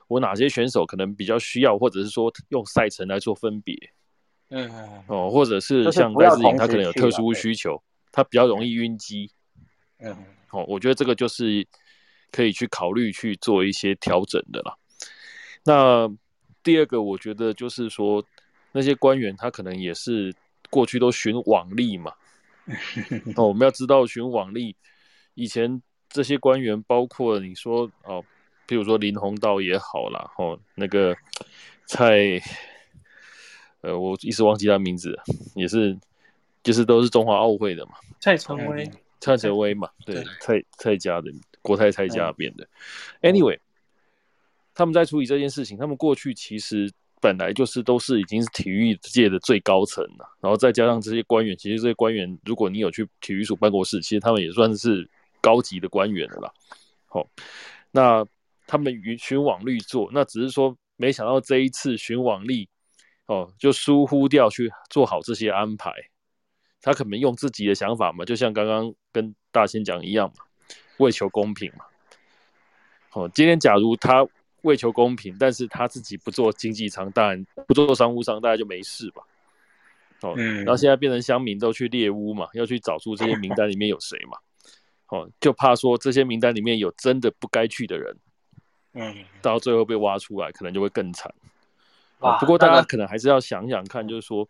[0.07, 3.73] 我哪些选手可能比较需要，或者是说用赛程来做分别，
[4.49, 4.69] 嗯
[5.07, 7.81] 哦，或者是像戴志颖，他可能有特殊需求，
[8.11, 9.31] 他比较容易晕机，
[9.99, 10.15] 嗯
[10.51, 11.65] 哦，我觉得这个就是
[12.31, 14.75] 可以去考虑去做一些调整的啦。
[15.63, 16.09] 那
[16.63, 18.23] 第二个，我觉得就是说
[18.71, 20.33] 那些官员他可能也是
[20.69, 22.13] 过去都循往例嘛，
[23.35, 24.75] 哦，我们要知道循往例，
[25.33, 28.23] 以前这些官员包括你说哦。
[28.67, 31.13] 比如说林鸿道也好啦，哦那个
[31.85, 32.39] 蔡，
[33.81, 35.13] 呃，我一时忘记他名字，
[35.55, 35.99] 也是，
[36.63, 37.93] 就是都是中华奥会的嘛。
[38.19, 38.89] 蔡成威，
[39.19, 41.31] 蔡成威嘛，对，蔡蔡家的
[41.61, 42.67] 国泰蔡家变的。
[43.21, 43.59] Anyway，
[44.73, 55.09] 他们在处理这件事情，他们过去其实本来就是都是已经是体育界的最高层了，然后再加上这些官员，其实这些官员，如果你有去体育署办公室，其实他们也算是
[55.39, 56.53] 高级的官员了啦。
[57.05, 57.27] 好，
[57.91, 58.25] 那。
[58.67, 62.69] 他们循循往律做，那只是说没想到这一次循往例，
[63.25, 65.91] 哦，就疏忽掉去做好这些安排。
[66.81, 70.43] 他可能用自己的想法嘛，就像刚刚跟大仙讲一样嘛，
[70.97, 71.85] 为求公平嘛。
[73.13, 74.25] 哦，今天假如他
[74.61, 79.21] 为求公平，但是他自己不做经济舱，当然不做商务舱，大家就没事吧。
[80.21, 84.37] 哦，然后现在变成乡民都去猎屋嘛，要去找出这些名单里面有谁嘛。
[85.07, 88.17] 哦，就怕说这些名单里面有真的不该去的人。
[88.93, 91.33] 嗯，到最后被挖出来，可能就会更惨。
[92.39, 94.47] 不过大家可能还是要想想看，就是说，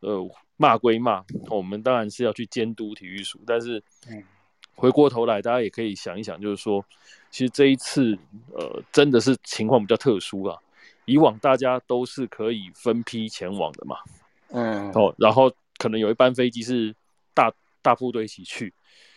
[0.00, 0.18] 呃，
[0.56, 3.82] 骂归骂，我们当然是要去监督体育署，但是，
[4.74, 6.84] 回过头来，大家也可以想一想，就是说，
[7.30, 8.16] 其实这一次，
[8.54, 10.58] 呃，真的是情况比较特殊啊。
[11.04, 13.96] 以往大家都是可以分批前往的嘛，
[14.50, 16.94] 嗯，哦，然后可能有一班飞机是
[17.34, 18.72] 大大部队一起去。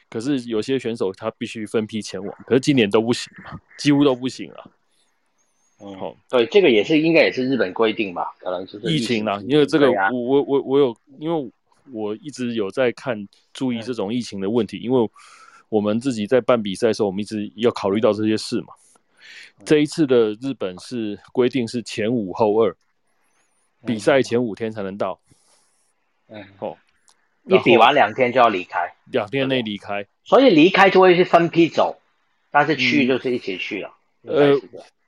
[0.09, 4.71] 可是有些选手他必须分批前往，可是今年都不行嘛，几乎都不行了。
[5.78, 8.34] 哦，对，这个也是应该也是日本规定吧？
[8.39, 11.51] 可能就是疫情啦，因为这个我我我我有，因为
[11.91, 15.09] 我一直有在看注意这种疫情的问题，因为
[15.69, 18.67] 我们自己在办比赛的时候，我们一直要考虑到这些事嘛。
[19.65, 22.76] 这一次的日本是规定是前五后二，
[23.86, 25.19] 比赛前五天才能到。
[26.30, 26.78] 嗯，哦。
[27.47, 32.01] 一比完两天就要离开，两天内离开，所以离开就会是分批走，
[32.49, 33.93] 但是去就是一起去了。
[34.23, 34.59] 呃，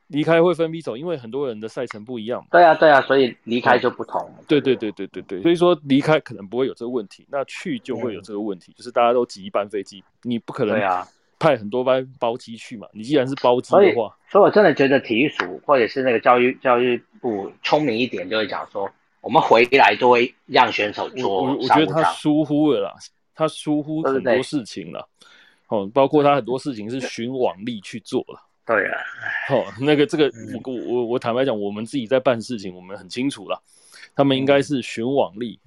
[0.08, 2.46] 离开会分批走，因为很多人的赛程不一样。
[2.52, 4.30] 对啊，对啊，所以离开就不同。
[4.48, 10.80] 对对对对对对，所以说离开可能不会有这个问题，那去就会有这个问题，就是大家都挤一班飞机，你不可能
[11.40, 12.88] 派很多班包机去嘛。
[12.94, 18.90] 你既然是包机的话，所以我真的觉得体育署或者是那个教育教育部聪明一点，就会讲说。
[19.20, 21.44] 我们回来都会让选手做。
[21.44, 22.94] 我我觉得他疏忽了啦，
[23.36, 25.06] 他疏忽很多事情了。
[25.68, 28.47] 哦，包括他很多事情是循往例去做了。
[28.68, 28.98] 对啊。
[29.50, 30.30] 哦，那个这个，
[30.64, 33.60] 我我我坦白讲，我们自己在办事情，我们很清楚了。
[34.16, 35.58] 他们应该是循往例，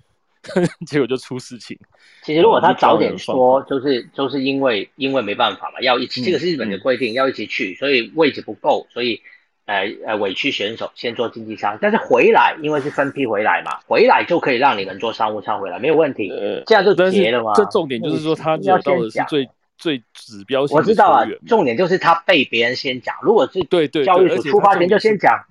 [0.87, 1.77] 结果就出事情。
[2.23, 9.21] 其实如果他早点说，就是就是因为因为没办法嘛，要一起，这个是日本的规定，要一起去，所以位置不够，所以。
[9.67, 16.29] 呃呃，委屈选手先做经济舱，但是回来因为是分批回来嘛，回来就可以让你们做商务舱回来，没有问题。
[16.29, 17.53] 呃，这样就结了吗？
[17.55, 19.49] 这重点就是说他要到的是最
[19.81, 20.77] 最指标性。
[20.77, 25.45] 我知道啊，重点就是他被别人先讲，如果是对对教育组出发前就先讲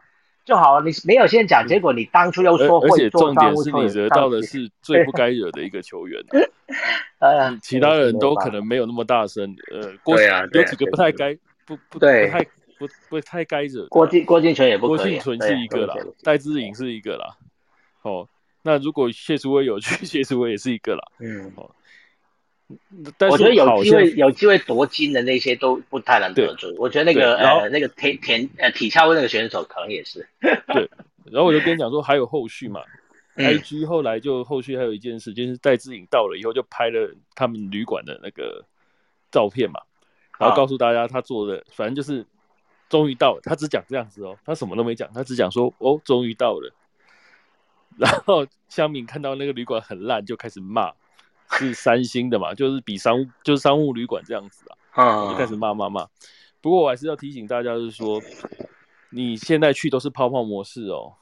[0.45, 6.23] 就好了，你没有先讲，结果你当初又说会做商务舱，你惹到的是最不该惹的一个球员。
[7.19, 9.55] 呃，其他人都可能没有那么大声。
[9.71, 11.33] 呃，对啊，有几个不太该
[11.65, 12.45] 不不不太。
[12.79, 17.35] 不不太该惹，郭靖郭靖纯也不郭靖纯是一个啦，戴志颖是一个啦，
[18.03, 18.25] 哦，
[18.61, 21.69] 那如果谢淑薇有去， 谢淑薇也是一个啦，嗯，哦，
[23.17, 26.73] 但我觉得有机会有机会夺金的那些都不太能得住。
[26.77, 30.27] 我觉得那个呃那个田田呃体操那个选手可能也是。
[30.39, 30.89] 对，
[31.25, 32.81] 然后我就跟你讲说还有后续嘛
[33.35, 38.63] ，IG 后来就后续还有一件事，就是戴志颖到了以后就拍了他们旅馆的那个
[39.31, 39.81] 照片嘛，
[40.37, 42.23] 然后告诉大家他做的，反正就是
[42.87, 46.71] 终于到了，他只讲这样子哦，他什么都没讲，他只讲说哦终于到了，
[47.97, 50.93] 然后 香敏看到那个旅馆很烂，就开始骂。
[51.51, 56.07] 是三星的嘛，就是比商务就是商务旅馆这样子啊，我就开始骂骂骂。
[56.61, 58.21] 不过我还是要提醒大家，就是说
[59.09, 61.13] 你现在去都是泡泡模式哦，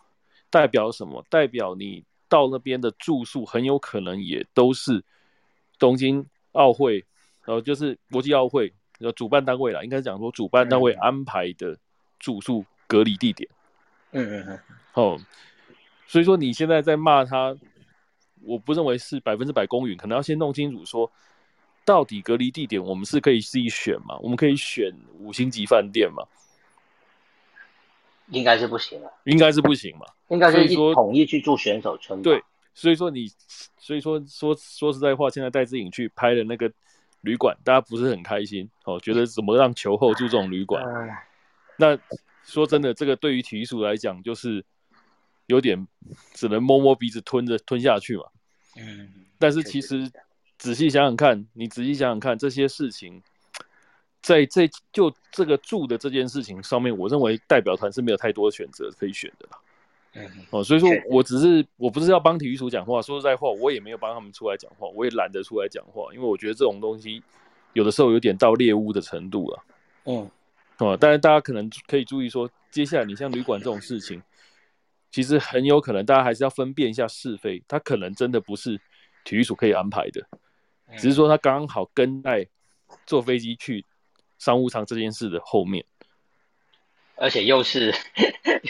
[0.49, 1.23] 代表什么？
[1.30, 5.03] 代表你到那边的住宿很有可能也都是
[5.80, 7.05] 东京奥会，
[7.45, 11.78] 然后就是国际奥会的主办单位啦，应该讲说主办单位安排的
[12.19, 13.49] 住宿隔离地点。
[14.11, 14.59] 嗯嗯嗯。
[14.93, 15.19] 哦，
[16.05, 17.55] 所以说你现在在骂他。
[18.43, 21.11] 我不认为是百分之百公允，可能要先弄清楚说，
[21.83, 24.17] 到底隔离地点我们是可以自己选嘛？
[24.19, 26.23] 我们可以选五星级饭店嘛？
[28.29, 30.05] 应该是不行了，应该是不行嘛？
[30.29, 32.21] 应该是说统一去住选手村。
[32.21, 33.27] 对，所以说你，
[33.77, 36.71] 所以说说说实在话，现在戴志颖去拍的那个
[37.21, 40.83] 旅馆，大家不是很开心哦，觉得怎么让球后住这种旅馆？
[41.77, 41.97] 那
[42.43, 44.63] 说真的，这个对于体育署来讲，就是。
[45.48, 45.88] 有点
[46.34, 48.24] 只能摸摸鼻子吞着吞下去嘛，
[48.78, 50.12] 嗯，但是其实
[50.58, 53.22] 仔细想想看，你仔细想想看这些事情，
[54.22, 59.58] 在这就这个住的这件事情上面，我认为代表团是没有太多选择可以选的啦，
[60.14, 67.24] 嗯，哦，所以说我只是我不是要帮体育署讲话，说实在话，我也没有帮他们出来讲话，我也懒得出来讲话，因为我觉得这种东西
[67.72, 69.64] 有的时候有点到猎物的程度了，
[70.04, 70.30] 嗯，
[70.80, 74.22] 哦，但是大家可能可以注意说，接下来你像旅馆这种事情。
[75.10, 77.64] 其实很有可能，大家还是要分辨一下是非。
[77.68, 78.80] 他可能真的不是
[79.24, 80.28] 体育署可以安排的，
[80.97, 82.47] 只是说他刚好跟在
[83.05, 83.86] 坐飞机去
[84.38, 85.84] 商务舱这件事的后面，
[87.16, 87.93] 而且又是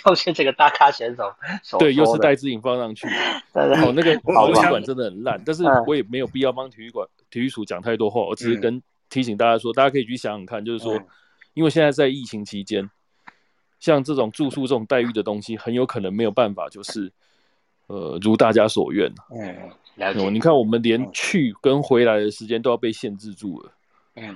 [0.05, 1.35] 又是这个大咖选手，
[1.79, 3.07] 对，又是戴志颖放上去。
[3.53, 10.99] 哦，那个体育馆真的很烂，但是我也没有必要帮体育馆体育署讲太多话，我只是跟提醒大家说，大家可以去想想看，就是说，
[11.55, 12.89] 因为现在在疫情期间。
[13.79, 17.11] 像这种住宿这种待遇的东西，很有可能没有办法，就是
[17.87, 20.29] 呃如大家所愿嗯，了解。
[20.29, 23.71] 你看，我们连去跟回来的时间都要被限制住了。
[24.15, 24.35] 嗯，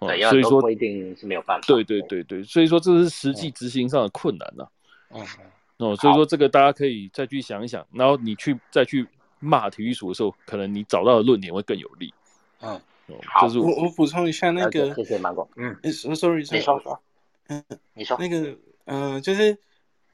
[0.00, 1.66] 对，所以说规定是没有办法。
[1.66, 4.66] 对对对对，所以说这是实际执行上的困难呐。
[5.10, 5.24] 嗯
[5.78, 9.06] 哦，所以说这个大家可以再去想一想，然后你去再去
[9.38, 12.12] 骂体育署的时候，可能你找到的论点会更有利。
[12.60, 12.80] 嗯，
[13.26, 15.48] 好，我我补充一下那个，谢谢芒果。
[15.56, 15.76] 嗯
[16.14, 17.00] ，sorry，你说说。
[17.48, 17.64] 嗯，
[17.94, 18.56] 你说那个。
[18.90, 19.58] 嗯，就是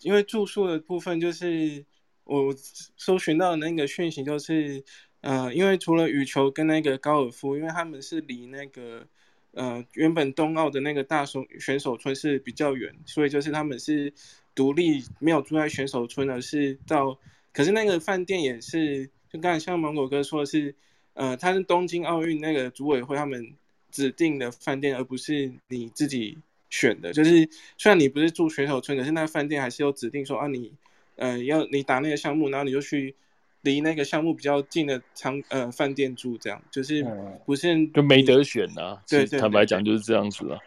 [0.01, 1.85] 因为住宿的部分，就是
[2.25, 2.53] 我
[2.97, 4.83] 搜寻到的那个讯息，就是，
[5.21, 9.07] 呃，因为除了羽球跟那个高尔夫，因为他们是离那个，
[9.53, 14.13] 呃，原本冬奥的那个大手选手村是比较远，所以就是他们是
[14.57, 17.17] 独立没有住在选手村而是到，
[17.53, 20.75] 可是那个饭店也是，就刚才像芒果哥说的是，
[21.13, 23.55] 呃，他是东京奥运那个组委会他们
[23.93, 26.39] 指定的饭店，而不是你自己。
[26.75, 27.49] 选的就是，
[27.79, 30.73] 虽然你不是住选手村，可是那个饭店还是有指定说啊，你，
[31.15, 33.15] 呃，要你打那个项目，然后你就去
[33.63, 37.07] 离那个项目比较近的仓呃饭店住，这样就是
[37.47, 38.99] 不是就没得选呐？
[39.09, 40.59] 对，坦白讲就是这样子啊。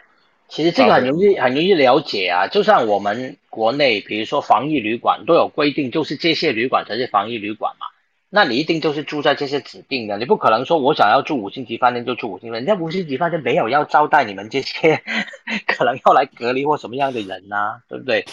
[0.47, 7.85] 其实这个很容易很容易了解啊，就像我们国内，比如说防疫旅馆都有规定，就是这些旅馆才是防疫旅馆嘛。
[8.29, 15.01] 那你一定就是住在这些指定的，你不可能说我想要住五星级饭店就住五星级，人家五星级饭店没有要招待你们这些
[15.65, 18.25] 可能要来隔离或什么样的人呐，对不对？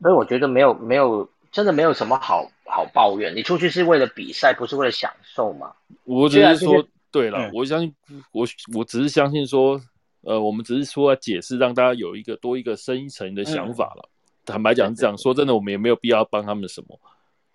[0.00, 5.72] 所以我觉得没有没有真的没有什么好好抱怨，你出去是为了比赛，不是为了享受嘛？
[6.04, 7.94] 我只是说，对了，我相信
[8.32, 9.80] 我我只是相信说，
[10.22, 14.08] 呃，我们只是说解释，让大家有一个多一个深一层的想法了。
[14.44, 16.98] 坦白讲是这样，说真的，我们也没有必要帮他们什么。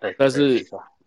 [0.00, 0.66] 对，但是。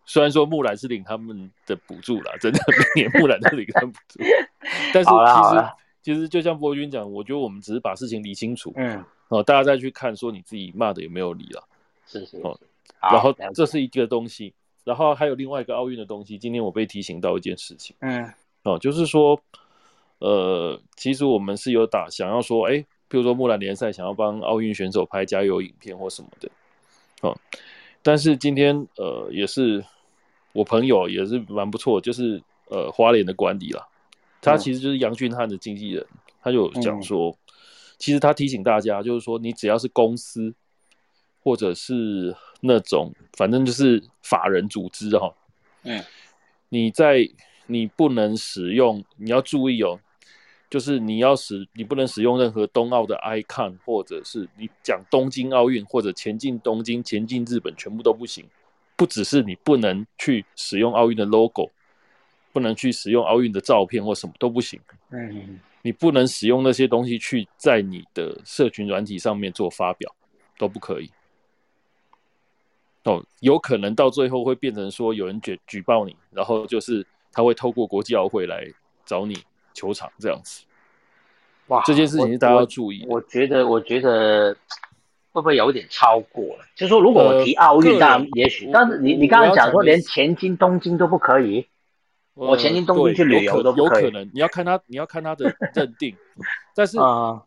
[0.09, 2.59] 虽然说木兰是领他们的补助啦， 真的
[2.95, 4.19] 每年木兰都领他们补助，
[4.91, 11.63] 但是其实其实就像博君讲，我觉得我们只是把事情理清楚，嗯，哦，大家再去看说你自己骂的有没有理了，
[12.07, 12.59] 是是哦，
[12.99, 14.51] 然后这是一个东西，
[14.83, 18.27] 然后还有另外一个奥运的东西，今天我被提醒到一件事情，嗯，
[18.63, 19.39] 哦，就是说，
[20.17, 26.49] 呃，其实我们是有打想要说，哎，比如说木兰联赛想要帮奥运选手拍加油影片或什么的，
[27.21, 27.37] 哦，
[28.01, 29.85] 但是今天呃也是。
[30.51, 33.87] 我朋友也是蛮不错，就是呃花莲的管理啦，
[34.41, 36.05] 他其实就是杨俊汉的经纪人，
[36.41, 37.37] 他就讲说，
[37.97, 40.53] 其实他提醒大家，就是说你只要是公司
[41.43, 45.33] 或者是那种反正就是法人组织哈，
[45.83, 46.03] 嗯，
[46.69, 47.29] 你在
[47.67, 49.99] 你不能使用，你要注意哦，
[50.69, 58.45] 就是你要使你不能使用任何冬奥的 icon，或者是你讲东京奥运或者前进东京、前进日本，全部都不行。
[58.99, 61.71] 不只是你不能去使用奥运的 logo，
[62.51, 64.77] 不能去使用奥运的照片或什么都不行。
[65.11, 70.13] 嗯，你不能使用那些东西去在你的社群软体上面做发表，
[70.57, 71.09] 都不可以。
[73.05, 78.67] 哦，有可能到最后会变成说有人举举报你，然后就是他会透过国际奥会来
[79.05, 79.41] 找你
[79.73, 80.65] 球场这样子。
[81.67, 83.05] 哇，这件事情大家要注意。
[83.07, 84.53] 我觉得，我觉得
[85.31, 86.65] 会不会有点超过了？
[86.75, 91.67] 就是说，如果我提奥运，当然也许，但是你你刚刚讲说连前进东京都不可以，
[92.33, 94.29] 我前进东京去旅游都有可能。
[94.33, 96.15] 你要看他，你要看他的 认定。
[96.75, 96.97] 但是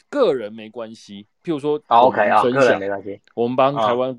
[0.08, 4.18] 个人没关系，譬如说，OK 啊，个人没关系，我们帮台湾。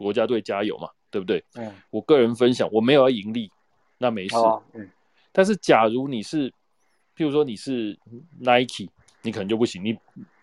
[0.00, 1.42] 国家队加油嘛，对不对？
[1.56, 3.50] 嗯，我个人分享，我没有要盈利，
[3.98, 4.36] 那没事。
[4.72, 4.88] 嗯，
[5.32, 6.48] 但是假如你是，
[7.16, 7.98] 譬如说你是
[8.38, 8.88] Nike，
[9.22, 9.84] 你可能就不行。
[9.84, 9.98] 你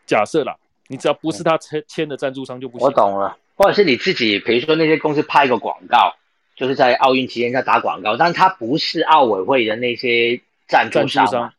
[0.05, 0.53] 假设啦，
[0.87, 2.85] 你只要不是他签签的赞助商就不行。
[2.85, 6.15] 我懂了，或者是你自己，比如说那些公司拍个广告，
[6.55, 11.53] 就是在奥运期间在打广告，但他不是奥委会的那些赞助商。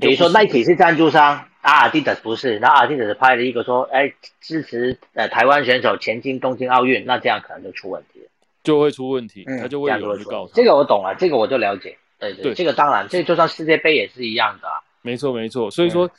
[0.00, 1.46] 比如说 Nike 是赞助商。
[1.62, 4.10] 阿迪达斯不是，那阿迪达斯拍了一个说，哎，
[4.40, 8.26] 支持呃台湾选手前进东京奥运，那这样可能就出问题了，
[8.64, 14.68] 就会出问题，他就会有人告这个我懂了，这个我就了解，对对，这个当然，这就算世界杯也是一样的，
[15.02, 16.10] 没错没错，所以说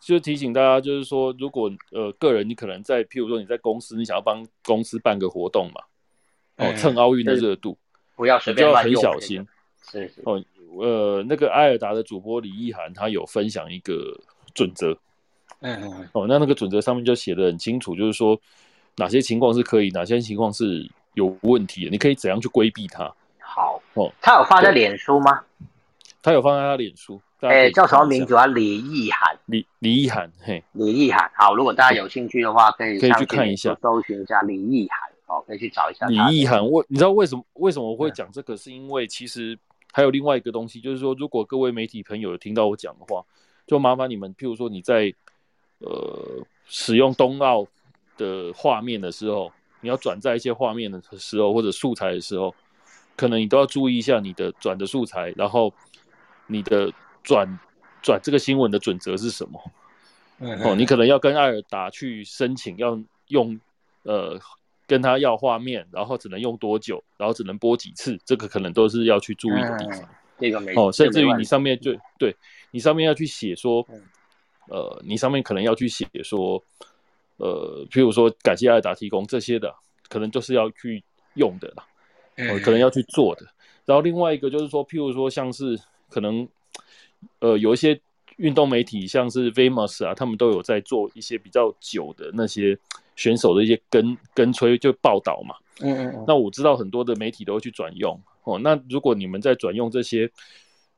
[0.00, 5.82] 就提醒大家，就是说，如果呃个人你可能在，譬如说你在公司，你想要帮公司办个活动嘛，
[6.56, 7.78] 哦，蹭奥运的热度，
[8.16, 9.46] 不要随便要很小心，
[9.90, 10.42] 是是哦，
[10.78, 14.18] 呃，那个艾尔达的主播李意涵他有分享一个。
[14.52, 14.92] 准则，
[15.60, 18.36] 嗯嗯哦，那那个准则上面就写的很清楚，就是说
[18.96, 20.84] 哪些情况是可以，哪些情况是
[21.14, 23.04] 有问题的，你可以怎样去规避它。
[23.38, 25.40] 好哦，他有放在脸书吗？
[26.20, 27.22] 他有放在他脸书。
[27.40, 28.46] 哎，叫什么名字啊？
[28.46, 29.38] 李意涵。
[29.46, 31.30] 李李意涵，嘿，李意涵。
[31.34, 35.10] 好，如果大家有兴趣的话，可以可以去看一下，搜寻一下李意涵。
[35.26, 36.06] 哦，可以去找一下。
[36.06, 38.56] 李意涵，我你知道为什么为什么我会讲这个？
[38.56, 39.58] 是因为其实
[39.92, 43.24] 还有另外一个东西，就是说，如果各位媒体朋友有听到我讲的话。
[43.66, 45.14] 就麻烦你们，譬如说你在
[45.78, 47.64] 呃使用冬奥
[48.16, 52.52] 的画面的时候，你要转载一些画面的时候，或者素材的时候，
[53.14, 55.72] 可能你都要注意一下你的转的素材，然后
[56.48, 56.92] 你的
[57.22, 57.58] 转
[58.02, 59.62] 转这个新闻的准则是什么？
[60.64, 62.98] 哦，你可能要跟艾尔达去申请，要
[63.28, 63.58] 用
[64.04, 64.40] 呃
[64.86, 70.08] 跟他要画面，然后只能用多久，然后只能播几次，这个可能都是要去注意的地方。
[70.38, 72.34] 这个没哦，甚至于你上面就对。
[72.70, 73.86] 你上面要去写说，
[74.68, 76.62] 呃，你上面可能要去写说，
[77.36, 79.74] 呃，譬如说感谢艾尔达提供这些的，
[80.08, 81.04] 可能就是要去
[81.34, 81.84] 用的啦，
[82.64, 83.46] 可能要去做的。
[83.84, 86.48] 然后另外一个就是说，譬如说像是可能，
[87.40, 88.00] 呃，有一些
[88.36, 92.78] 运动媒体，像是 Famous 啊，他们都有在做一些比较久的那些
[93.16, 95.54] 选手的一些跟跟吹就报道嘛。
[95.80, 96.24] 嗯嗯嗯。
[96.26, 98.58] 那我知道很多的媒体都会去转用哦。
[98.58, 100.30] 那如果你们在转用这些。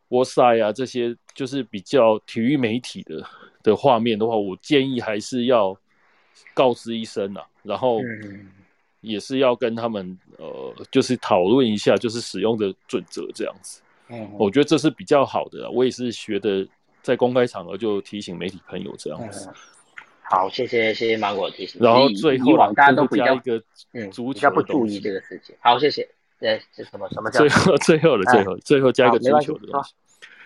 [0.09, 3.27] 波赛啊，这些就是比较体育媒体的
[3.63, 5.75] 的画面的话，我建议还是要
[6.53, 7.99] 告知一声啊，然后
[9.01, 13.81] 也是要跟他们呃，就是讨论一下，就是使用的准则这样子。
[14.13, 15.71] 嗯，我觉得这是比较好的。
[15.71, 16.69] 我也是学的，
[17.03, 19.51] 在公开场合就提醒媒体朋友这样子。
[20.23, 21.81] 好，谢谢谢谢芒果提醒。
[21.83, 23.57] 然后最后大家都比较一个
[23.93, 25.57] 嗯，比较不注意这个事情。
[25.61, 26.09] 好，谢谢。
[26.39, 29.95] 对，这什么什么叫最后最后的最后最后加一个足球的东西。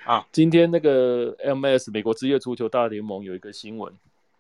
[0.05, 3.93] 啊，今天那个 MS 美国职业足球大联盟有一个新闻，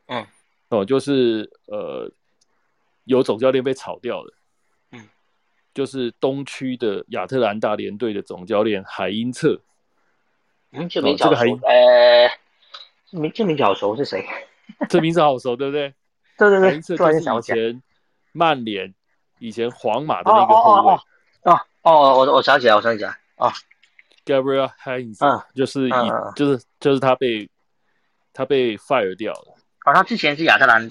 [0.07, 0.24] 嗯，
[0.69, 2.09] 哦，就是呃，
[3.05, 4.36] 有总教练被炒掉了，嗯，
[5.77, 9.61] 就是东区的亚特兰大联队的总教练海因策，
[10.73, 12.31] 嗯，这名字好熟，呃，
[13.11, 14.27] 名这名字好熟是谁？
[14.89, 15.93] 这名字好熟，对不对？
[16.39, 17.82] 对对对，海因策就是以前
[18.32, 18.94] 曼联、
[19.39, 20.94] 以前皇马的那个后卫，
[21.43, 23.53] 哦哦，我我想起来，我想起来，哦。
[24.24, 25.93] Gabriel Hines，嗯，就是以
[26.35, 27.51] 就是就是他被
[28.32, 29.55] 他被 fire 掉了。
[29.85, 30.90] 哦，他之前是亚特兰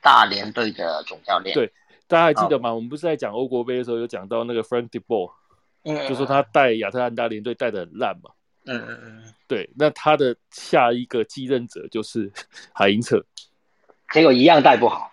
[0.00, 1.52] 大联队的总教练。
[1.52, 1.72] 对，
[2.06, 2.72] 大家还记得吗？
[2.72, 5.32] 我们不是在讲欧国杯的时候有讲到那个 Frank De Boer，
[5.84, 8.30] 嗯，就说他带亚特兰大联队带的很烂嘛。
[8.66, 9.34] 嗯嗯嗯。
[9.46, 12.30] 对，那他的下一个继任者就是
[12.72, 13.24] 海因策，
[14.12, 15.10] 结果一样带不好。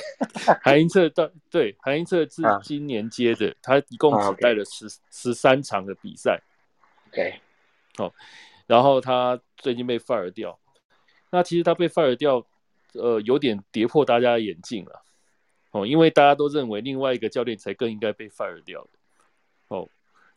[0.62, 6.40] 海因策带对海因策是今年接的，他一共只带了十十三场的比赛。
[7.12, 7.38] 对，
[7.96, 8.12] 好，
[8.66, 10.58] 然后他最近被 fire 掉，
[11.30, 12.44] 那其实他被 fire 掉，
[12.94, 15.02] 呃，有点跌破大家的眼镜了，
[15.74, 18.88] 哦，因为大家都认为另外一个教练才更应该被 fire 掉的，
[19.66, 19.88] 哦，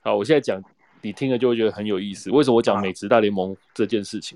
[0.01, 0.59] 好，我现在讲
[1.03, 2.31] 你听了就会觉得很有意思。
[2.31, 4.35] 为什么我讲美职大联盟这件事情？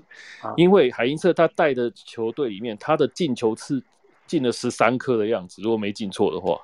[0.56, 3.82] 因为海因策他带的球队里面，他的进球次
[4.28, 6.56] 进了十三颗的样子，如果没进错的话，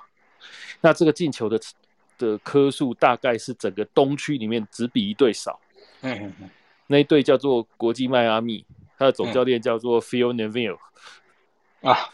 [0.79, 1.59] 那这个进球的
[2.17, 5.59] 的颗数大概是整个东区里面只比一队少。
[5.99, 6.49] 嗯嗯嗯，
[6.87, 8.65] 那一队叫做国际迈阿密，
[8.97, 10.77] 他的总教练叫做 Phil Neville。
[11.81, 12.09] 啊，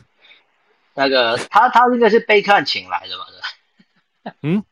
[0.96, 4.36] 那个他他应该是贝克汉请来的吧？
[4.42, 4.64] 嗯。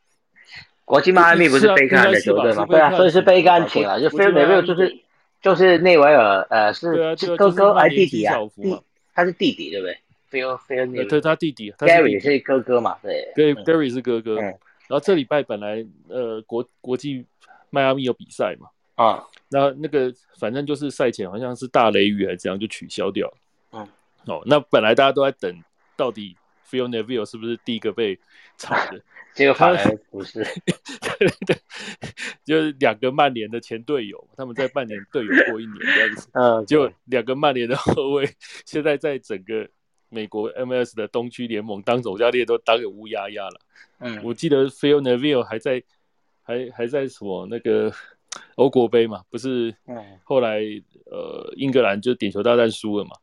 [0.86, 2.66] 国际迈阿密不是贝克汉的球队吗？
[2.66, 5.00] 对啊，所以是贝克汉请来，就 Phil Neville 就是
[5.42, 8.36] 就是内维尔，呃，是哥哥还是弟弟啊？
[8.62, 8.82] 弟，
[9.16, 9.98] 他是弟弟对不对
[10.30, 12.98] ？Phil Phil Neville，对，他弟弟，Gary 是哥哥嘛？
[13.02, 14.36] 对，对，Gary 是哥哥。
[14.42, 17.26] 然后这礼拜本来呃国国际
[17.70, 23.34] 迈阿密有比赛嘛，啊，那那个反正就是赛前好像是大雷雨还是怎样就取消掉了。
[23.72, 23.88] 嗯，
[24.26, 25.64] 哦，那本来大家都在等，
[25.96, 26.36] 到底
[26.70, 28.20] Phil Neville 是不是第一个被
[28.58, 29.02] 炒的？
[29.36, 31.58] 这个反而不是，对 对对，
[32.46, 38.30] 就是两个曼联的前队友，他们在曼联队友过一年这样子，嗯，就两个曼联的后卫，
[38.64, 39.68] 现在在整个
[40.10, 43.60] 美国 MLS 的东区联盟当总教练都当个乌鸦鸦了，
[44.02, 45.82] 嗯，我记得 Phil Neville 还在，
[46.44, 47.92] 还还在什么那个
[48.54, 50.60] 欧国杯嘛，不是，嗯，后来
[51.06, 53.16] 呃英格兰就点球大战输了嘛，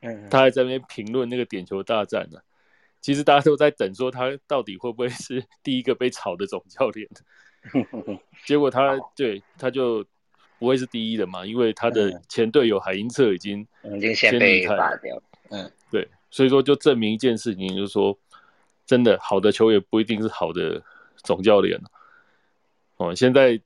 [0.00, 2.38] 嗯，他还在那边评论那个点球大战呢。
[3.00, 7.08] 其实大家都在等，说他到底会不会是 第一个被炒的总教练？
[8.44, 10.04] 结果他对他就
[10.58, 15.20] 不会是第一的嘛，因为他的前队友海因策已经已经先被拔掉。
[15.50, 18.18] 嗯，对，所以说就证明一件事情，就是说
[18.84, 20.82] 真的好的球员不一定是好的
[21.16, 21.80] 总教练
[22.96, 23.60] 哦，现在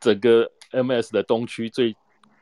[0.00, 1.94] 整个 MS 的东区最。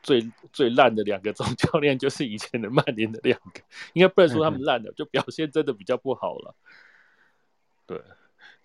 [0.05, 3.61] 最 最烂的两个总教练 就是以前的曼联的两个，
[3.93, 6.55] 应该不能说他们烂的，就表现真的比较不好了。
[7.87, 8.01] 对，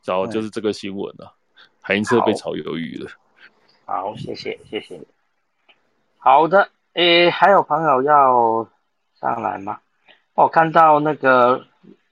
[0.04, 1.34] 然后就是这个新闻了，
[1.80, 3.10] 海因策被炒鱿鱼了。
[3.86, 5.00] 好，谢谢谢谢。
[6.18, 8.68] 好的，诶，还有朋友要
[9.18, 9.80] 上来吗？
[10.34, 11.66] 我看到那个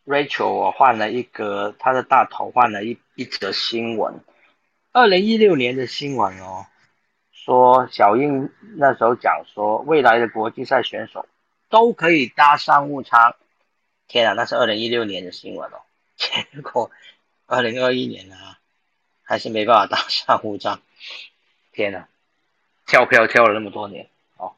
[0.05, 4.21] Rachel，我换了一个他的大头，换了一一则新闻，
[4.93, 6.67] 二零一六年的新闻哦。
[7.49, 11.27] 说小英那时候讲说，未来的国际赛选手
[11.71, 13.37] 都可以搭商务舱。
[14.07, 15.81] 天啊，那是二零一六年的新闻哦。
[16.15, 16.91] 结果
[17.47, 18.59] 二零二一年啊，
[19.23, 20.83] 还是没办法搭商务舱。
[21.73, 22.07] 天啊，
[22.85, 24.55] 跳票跳了那么多年哦。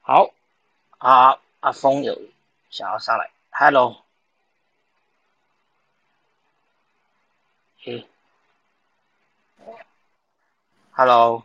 [0.00, 0.30] 好，
[0.96, 2.22] 阿阿峰有
[2.70, 4.02] 想要上来，Hello。
[10.92, 11.44] Hello。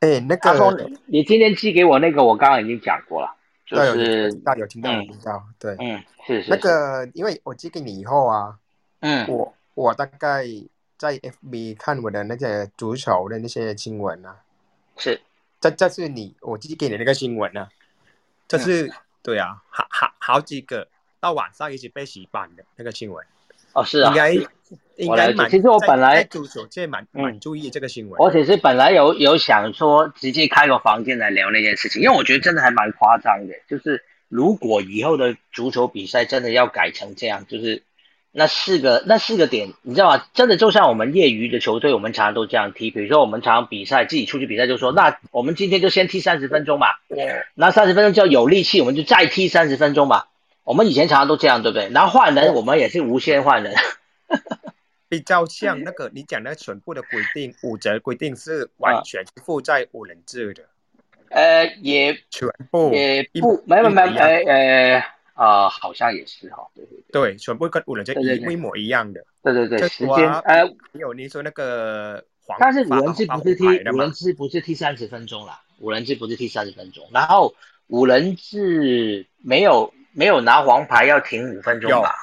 [0.00, 3.36] 哎，那个，你今天寄给我那个，我刚刚已经讲过了，
[3.66, 6.50] 就是大有听到有听到，对，嗯，是是。
[6.50, 8.58] 那个，因为我寄给你以后啊，
[9.00, 10.44] 嗯，我我大概
[10.96, 14.36] 在 FB 看我的那些足球的那些新闻啊，
[14.96, 15.20] 是，
[15.60, 17.68] 这这是你我寄给你那个新闻啊，
[18.48, 18.90] 这是
[19.22, 20.88] 对啊，好好好几个
[21.20, 23.26] 到晚上一直被洗版的那个新闻。
[23.72, 24.32] 哦，是啊，应该
[24.96, 25.48] 应该蛮。
[25.50, 28.18] 其实我本来足球界蛮蛮注意这个新闻。
[28.18, 33.54] 我只是本来有有想说直接开个房间来聊那件事情，因为我觉得真的还蛮夸张的。
[33.68, 37.82] 就是如果以后的足球比赛真的要改成这样，就是
[38.32, 40.24] 那四个那四个点，你知道吗？
[40.34, 42.90] 真的就像我们业余的球队，我们常常都这样踢。
[42.90, 47.00] 比如说我们常常比赛，自己出去比赛就说，那我们今天就先踢三十分钟吧。
[47.54, 50.28] 那三十分钟就要有力气，我们就再踢三十分钟吧。
[50.70, 51.88] 我们以前常常都这样，对不对？
[51.88, 53.74] 然后换人，我们也是无限换人，
[55.08, 60.62] 比较像那个你讲的全部的规定， 五折规定是完全附在五人制的。
[61.30, 69.24] 呃，也全部也不没有没有呃呃啊，好像也是哈，对对对，全部跟五人制一模一样的。
[69.42, 77.56] 对对对，时间呃，有你说那个黄，但是五人制不是踢五人制不是踢三十分钟啦，五人制不是踢三十分钟，然后
[77.88, 79.92] 五人制没有。
[80.12, 82.14] 没有拿黄牌要停五分钟吧？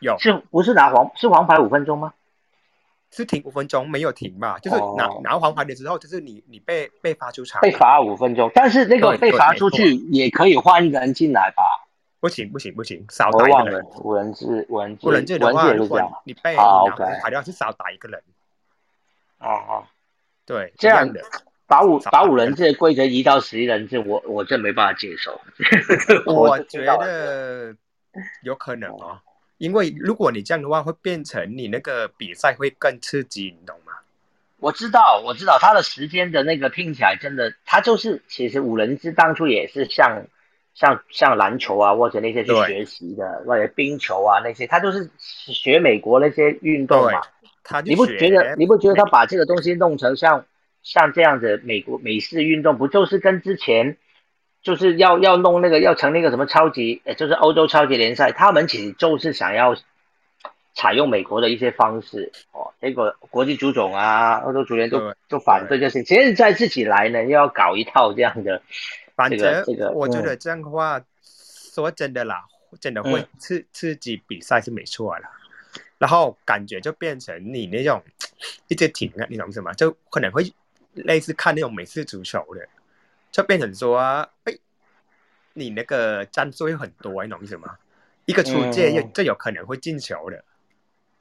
[0.00, 2.12] 有，是不是拿黄是黄牌五分钟吗？
[3.10, 4.58] 是停五分钟，没有停吧？
[4.60, 8.50] 就是拿拿黄牌的时候，就是你你被被罚出场，被罚五分钟。
[8.54, 11.62] 但是那个被罚出去也可以换一个人进来吧？
[12.20, 13.86] 不行不行不行，少打一个人。
[14.02, 18.20] 五人制五人制五人制的话，如果你被拿黄牌的话，是少打一个人。
[19.38, 19.84] 哦哦，
[20.46, 21.20] 对，这样的。
[21.74, 25.40] 把五把五人制规则移到十一人制，我我真没办法接受。
[26.24, 27.74] 我觉得
[28.44, 29.18] 有可能哦，
[29.58, 33.92] 因为如果你这样的话，会变成你那个比赛会更刺激，你懂吗？
[34.60, 40.26] 我知道，我知道，他的时间的那个听起来真的，他就是其实五人制当初也是像
[40.74, 47.20] 像像篮球啊，或者那些去学习的，或者冰球啊那些，他就是学美国那些运动嘛。
[47.64, 50.46] 他你不觉得你不觉得他把这个东西弄成像？
[50.84, 53.96] 像这样子美国美式运动，不就是跟之前
[54.62, 59.74] 就是要要弄那个要成立个什么超级，呃，就是欧洲超级联赛，他们其实就是想要
[60.74, 62.72] 采用美国的一些方式哦。
[62.80, 68.62] 结果国际足总啊，欧洲足联都都反对这些，现在自己来呢，又要搞一套这样的。
[69.16, 72.44] 反正我觉得这样的话，说真的啦，
[72.80, 75.30] 真的会刺刺激比赛是没错啦。
[75.98, 78.02] 然后感觉就变成你那种
[78.68, 79.72] 一直停啊，你懂什么？
[79.74, 80.52] 就可能会
[80.94, 82.66] 类似看那种美式足球的，
[83.30, 83.98] 就变成说，
[84.44, 84.54] 哎，
[85.52, 87.76] 你那个战术有很多，你懂意思吗？
[88.26, 90.42] 一个出界，这有可能会进球的。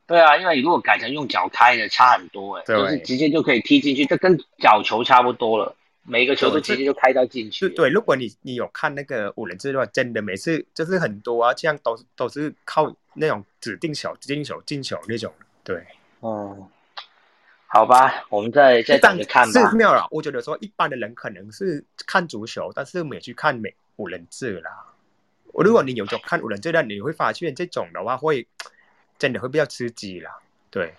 [0.06, 5.76] 对啊，因为如果改成用脚开的，差很多哎，就是直接就可以踢进去，这跟角球差不多了。
[6.06, 7.70] 每个球都直接就开到进去。
[7.70, 15.34] 对，如果你你有看那个五人制的话，真的每次就是很多啊，这样都都是靠那种指定球、指定球进球那种。
[15.64, 15.82] 对，
[16.20, 16.68] 嗯，
[17.74, 19.70] 好吧，我们再再等着看吧。
[19.70, 24.70] 是妙了，我觉得说一般的人可能是看足球，但是没去看美五人制啦。
[25.54, 28.48] 我如果你有就看五人制的，你会发现这种的话会
[29.18, 30.30] 真的会比较刺激啦。
[30.70, 30.94] 对，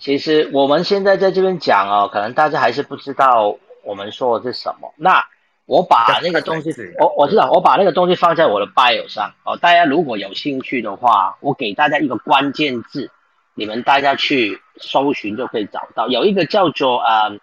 [0.00, 3.56] 其实我们现在在这边讲哦，可能大家还是不知道。
[3.84, 4.92] 我们说的是什么？
[4.96, 5.24] 那
[5.66, 9.56] 我把那个东西，我我知道，我把那个东西放在我的 bio 上哦。
[9.58, 13.10] 大家如果有兴趣的话，我给大家一个关键字，
[13.54, 16.08] 你们大家去搜寻就可以找到。
[16.08, 17.38] 有一个叫做呃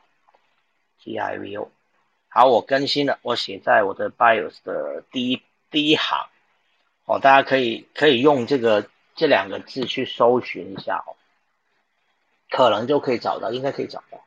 [1.05, 1.71] T I V O，
[2.31, 6.31] 好，我更新了，我写在我的 bios 的第一第一行，
[7.05, 11.17] 哦，大家可以可以用这个这两个字去搜寻一下哦，
[12.51, 14.25] 可能就可以找到，应该可以找到。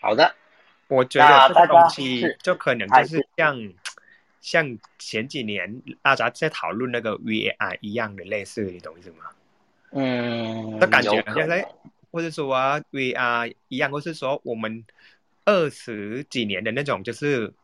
[0.00, 0.34] 好的，
[0.88, 3.72] 我觉得这个东西就可能就是像
[4.40, 9.24] 像前几年大家在讨论那个 V A I 一样的类似，你懂意思吗？
[9.92, 11.66] 嗯，那感觉现在。
[12.12, 14.84] 或者说啊，VR 一样，或是说我们
[15.46, 17.54] 二十几年的那种，就是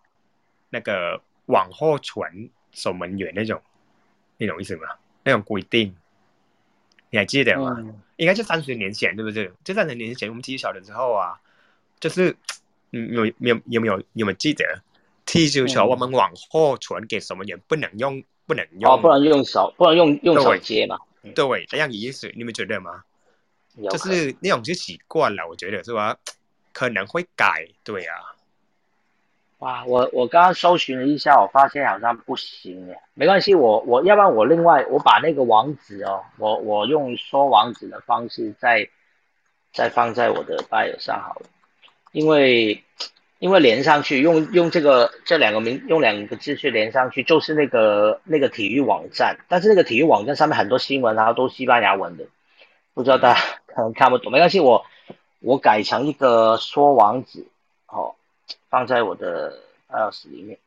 [0.71, 3.61] 那个往后传守门员那种，
[4.39, 4.89] 你懂意思吗？
[5.25, 5.95] 那种规定，
[7.11, 7.77] 你还记得吗？
[8.17, 9.51] 应该就三十年前，对不对？
[9.65, 11.39] 就三十年前，我们踢小的时候啊，
[12.01, 12.35] 就是
[12.93, 14.83] 嗯，有有有没有有没有记得
[15.27, 20.99] 踢足球，我们往后传给守门员，不能用不能用，哦，不能用手，不能用用手接嘛？
[21.35, 23.05] 对，这样意思，你们觉得吗？
[23.91, 26.17] 就是那种就习惯了，我觉得是吧？
[26.73, 28.13] 可能会改，对呀。
[29.59, 32.99] 哇，我我刚刚搜寻了一下，我发现好像不行耶。
[33.15, 38.89] 没关系，我我要不然我另外我把那个网址哦，我我用说网址的方式再
[39.73, 41.47] 再放在我的 bio 上好了，
[42.13, 42.85] 因为
[43.41, 52.25] 因为连上去用用这个这两个名用两个字去连上去，就是那个那个体育网站，但是那个体育网站上面很多新闻然后都西班牙文的。
[52.95, 54.85] 不知道大家可 能看不懂，没关系，我
[55.41, 57.47] 我改成一个说网址，
[57.87, 58.15] 哦，
[58.69, 59.59] 放在我的
[59.89, 60.59] iOS 里面。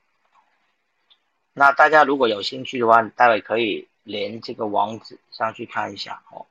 [1.53, 6.45] 那大家如果有兴趣的话，待会可以连这个网址上去看一下，哦。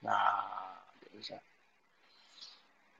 [0.00, 0.10] 那
[1.00, 1.34] 等一下，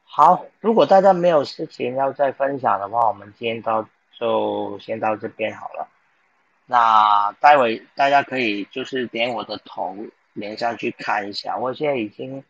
[0.05, 3.89] 好，如果大家没有事情要再分享的话，我们今天到
[4.19, 5.89] 就先到这边好了。
[6.66, 9.97] 那待会大家可以就是点我的头。
[10.36, 12.43] 连上去看一下，我现在已经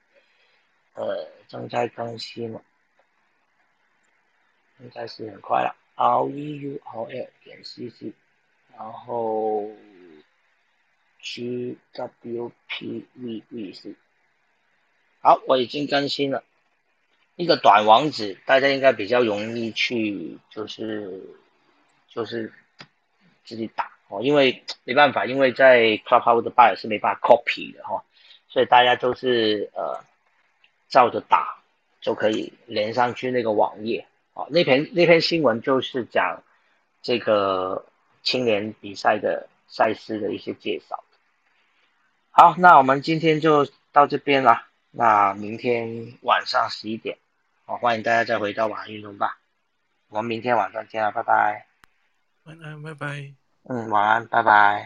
[0.95, 2.63] 呃正在更新了，
[4.81, 5.75] 应该是很快了。
[5.97, 8.13] R E U R L 点 C C，
[8.77, 9.71] 然后
[11.21, 13.95] G W P V V C，
[15.21, 16.43] 好，我已经更新了。
[17.37, 21.21] 一个短网址，大家应该比较容易去，就是
[22.09, 22.53] 就是
[23.45, 28.05] 自己打哦，因为没办法，因为在 Clubhouse 的 Bio 是没办法 copy 的哈，
[28.49, 30.05] 所以大家都是呃
[30.89, 31.63] 照着打
[32.01, 34.47] 就可以连上去那个网页哦。
[34.51, 36.43] 那篇那篇新闻就是讲
[37.03, 37.87] 这个
[38.23, 41.03] 青年比赛的赛事的一些介绍。
[42.31, 47.17] 好，那我们今天就到这边了，那明天晚上十一点。
[47.65, 49.39] 好，欢迎大家再回到晚安运动吧。
[50.09, 51.67] 我们明天晚上见了，拜拜。
[52.45, 53.33] 晚安，拜拜。
[53.69, 54.83] 嗯，晚安，拜拜。